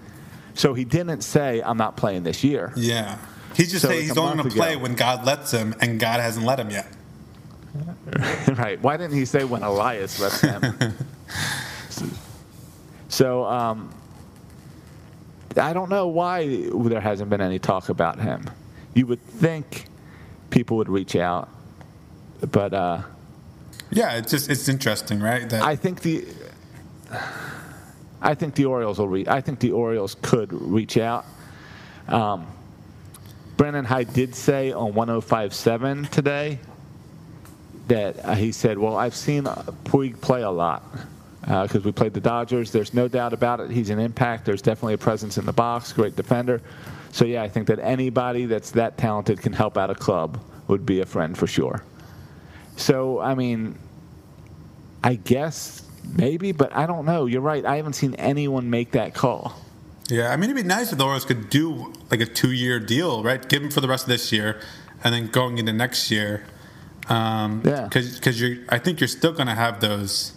[0.54, 2.72] So he didn't say, I'm not playing this year.
[2.76, 3.18] Yeah.
[3.54, 6.20] He's just So saying he's only going to play when God lets him, and God
[6.20, 6.86] hasn't let him yet.
[8.56, 8.80] right.
[8.80, 10.94] Why didn't he say when Elias lets him?
[13.08, 13.92] so um,
[15.56, 18.48] I don't know why there hasn't been any talk about him.
[18.94, 19.86] You would think
[20.50, 21.48] people would reach out,
[22.50, 23.02] but uh,
[23.90, 25.48] Yeah, it's just it's interesting, right?
[25.48, 26.26] That I think the
[28.20, 31.24] I think the Orioles will re- I think the Orioles could reach out.
[32.08, 32.46] Um,
[33.56, 36.58] Brandon Hyde did say on 105.7 today
[37.88, 40.82] that uh, he said, "Well, I've seen uh, Puig play a lot
[41.42, 42.70] because we played the Dodgers.
[42.70, 43.70] There's no doubt about it.
[43.70, 44.46] He's an impact.
[44.46, 45.92] There's definitely a presence in the box.
[45.92, 46.62] Great defender.
[47.12, 50.86] So yeah, I think that anybody that's that talented can help out a club would
[50.86, 51.84] be a friend for sure.
[52.76, 53.78] So I mean,
[55.02, 55.82] I guess
[56.16, 57.26] maybe, but I don't know.
[57.26, 57.64] You're right.
[57.64, 59.60] I haven't seen anyone make that call.
[60.10, 63.22] yeah, I mean it'd be nice if the Orioles could do like a two-year deal,
[63.22, 63.46] right?
[63.48, 64.60] Give him for the rest of this year,
[65.02, 66.44] and then going into next year.
[67.08, 67.84] Um, Yeah.
[67.84, 70.32] because you're, I think you're still going to have those.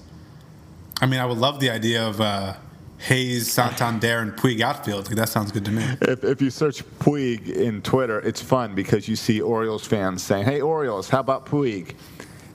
[1.02, 2.56] I mean, I would love the idea of uh,
[2.98, 5.08] Hays, Santander, and Puig outfield.
[5.08, 5.84] Like that sounds good to me.
[6.02, 10.44] If, if you search Puig in Twitter, it's fun because you see Orioles fans saying,
[10.46, 11.96] "Hey Orioles, how about Puig?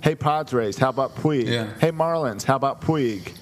[0.02, 1.46] Hey Padres, how about Puig?
[1.46, 1.72] Yeah.
[1.80, 3.32] Hey Marlins, how about Puig?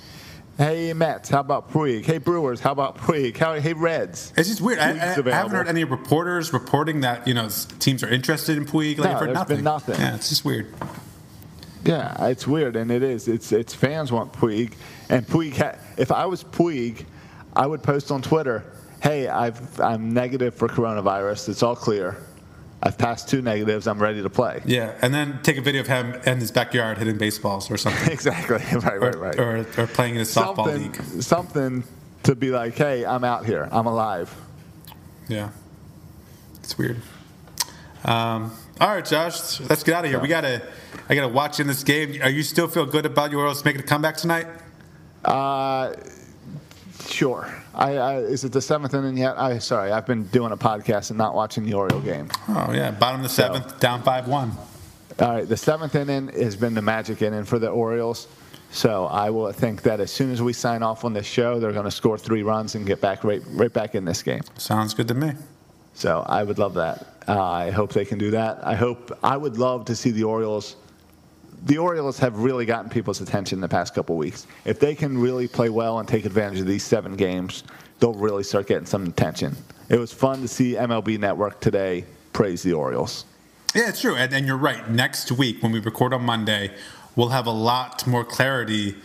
[0.58, 2.04] Hey Mets, how about Puig?
[2.04, 3.36] Hey Brewers, how about Puig?
[3.36, 4.78] How, hey Reds." It's just weird.
[4.78, 7.48] I, I, I haven't heard any reporters reporting that you know
[7.78, 8.98] teams are interested in Puig.
[8.98, 9.56] Like No, I've heard there's nothing.
[9.56, 10.00] been nothing.
[10.00, 10.72] Yeah, it's just weird.
[11.82, 13.26] Yeah, it's weird, and it is.
[13.26, 14.74] It's it's fans want Puig,
[15.08, 15.56] and Puig.
[15.56, 17.06] Ha- if I was Puig,
[17.56, 18.64] I would post on Twitter,
[19.02, 21.48] "Hey, I've I'm negative for coronavirus.
[21.48, 22.18] It's all clear.
[22.82, 23.86] I've passed two negatives.
[23.86, 26.98] I'm ready to play." Yeah, and then take a video of him in his backyard
[26.98, 28.58] hitting baseballs or something, exactly.
[28.80, 29.38] Right, or, right, right.
[29.38, 31.22] or, or playing in a softball something, league.
[31.22, 31.84] something
[32.24, 33.68] to be like, "Hey, I'm out here.
[33.70, 34.34] I'm alive."
[35.28, 35.50] Yeah,
[36.56, 37.00] it's weird.
[38.04, 40.18] Um, all right, Josh, let's get out of here.
[40.18, 40.62] We gotta,
[41.08, 42.20] I gotta watch in this game.
[42.22, 44.46] Are you still feel good about your Orioles making a comeback tonight?
[45.22, 45.92] Uh,
[47.06, 47.52] sure.
[47.74, 49.38] I, I is it the seventh inning yet?
[49.38, 52.28] I sorry, I've been doing a podcast and not watching the Oriole game.
[52.48, 54.52] Oh yeah, bottom of the seventh, down five one.
[55.18, 58.28] All right, the seventh inning has been the magic inning for the Orioles.
[58.72, 61.72] So I will think that as soon as we sign off on this show, they're
[61.72, 64.42] going to score three runs and get back right, right back in this game.
[64.56, 65.32] Sounds good to me.
[65.94, 67.06] So I would love that.
[67.26, 68.64] Uh, I hope they can do that.
[68.64, 70.76] I hope I would love to see the Orioles.
[71.62, 74.46] The Orioles have really gotten people's attention the past couple weeks.
[74.64, 77.64] If they can really play well and take advantage of these seven games,
[77.98, 79.56] they'll really start getting some attention.
[79.88, 83.24] It was fun to see MLB Network today praise the Orioles.
[83.74, 84.88] Yeah, it's true, and, and you're right.
[84.90, 86.72] Next week, when we record on Monday,
[87.14, 88.96] we'll have a lot more clarity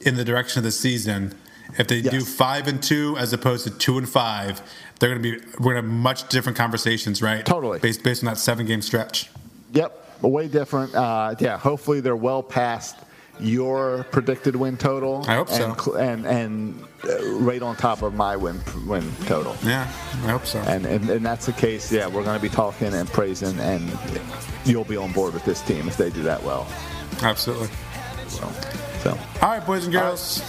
[0.00, 1.34] in the direction of the season.
[1.78, 4.60] If they do five and two as opposed to two and five,
[5.00, 7.44] they're going to be we're going to have much different conversations, right?
[7.44, 7.78] Totally.
[7.78, 9.30] based based on that seven game stretch.
[9.72, 10.94] Yep, way different.
[10.94, 12.96] Uh, yeah, hopefully they're well past
[13.40, 15.24] your predicted win total.
[15.26, 15.64] I hope so.
[15.70, 19.56] and, cl- And and uh, right on top of my win win total.
[19.64, 19.82] Yeah,
[20.24, 20.60] I hope so.
[20.60, 21.90] And, and and that's the case.
[21.90, 23.90] Yeah, we're going to be talking and praising, and
[24.64, 26.66] you'll be on board with this team if they do that well.
[27.22, 27.68] Absolutely.
[28.28, 28.48] So,
[29.02, 30.42] so All right, boys and girls.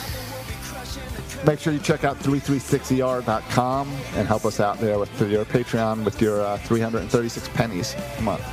[1.45, 6.21] make sure you check out 336er.com and help us out there with your Patreon with
[6.21, 8.43] your uh, 336 pennies a month.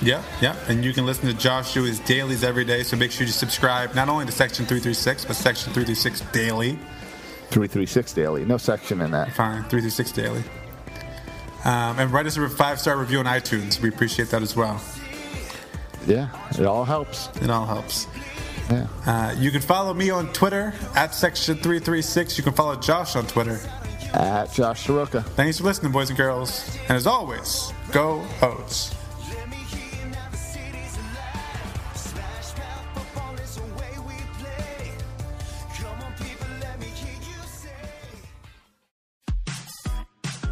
[0.00, 0.56] Yeah, yeah.
[0.68, 2.82] And you can listen to Josh do his dailies every day.
[2.82, 6.78] So make sure you subscribe not only to Section 336, but Section 336 Daily.
[7.50, 8.44] 336 daily.
[8.44, 9.32] No section in that.
[9.32, 10.42] Fine, 336 Daily.
[11.64, 13.80] Um, and write us a five star review on iTunes.
[13.80, 14.80] We appreciate that as well.
[16.06, 16.28] Yeah,
[16.58, 17.28] it all helps.
[17.42, 18.06] It all helps.
[18.70, 18.86] Yeah.
[19.06, 22.36] Uh, you can follow me on Twitter at Section336.
[22.38, 23.58] You can follow Josh on Twitter.
[24.14, 25.22] At Josh Soroka.
[25.22, 26.76] Thanks for listening, boys and girls.
[26.82, 28.94] And as always, go Oats.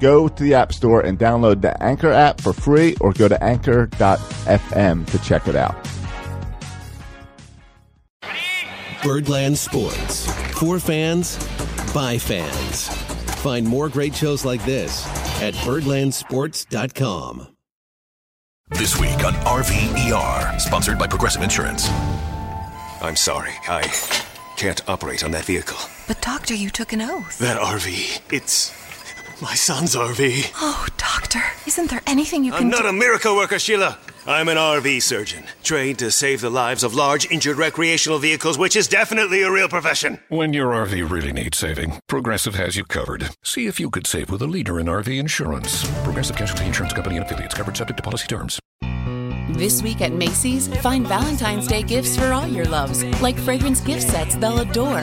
[0.00, 3.42] Go to the App Store and download the Anchor app for free or go to
[3.42, 5.76] anchor.fm to check it out.
[9.02, 10.30] Birdland Sports.
[10.58, 11.36] For fans,
[11.94, 12.88] by fans.
[13.42, 15.06] Find more great shows like this
[15.40, 17.46] at birdlandsports.com.
[18.72, 21.88] This week on RVER, sponsored by Progressive Insurance.
[23.02, 23.82] I'm sorry, I
[24.56, 25.78] can't operate on that vehicle.
[26.06, 27.38] But, Doctor, you took an oath.
[27.38, 28.70] That RV, it's
[29.42, 30.52] my son's RV.
[30.56, 32.64] Oh, Doctor, isn't there anything you can do?
[32.66, 32.88] I'm not do?
[32.88, 33.98] a miracle worker, Sheila.
[34.26, 38.76] I'm an RV surgeon, trained to save the lives of large injured recreational vehicles, which
[38.76, 40.20] is definitely a real profession.
[40.28, 43.30] When your RV really needs saving, Progressive has you covered.
[43.42, 45.88] See if you could save with a leader in RV insurance.
[46.02, 48.58] Progressive Casualty Insurance Company and affiliates covered subject to policy terms.
[49.50, 54.02] This week at Macy's, find Valentine's Day gifts for all your loves, like fragrance gift
[54.02, 55.02] sets they'll adore.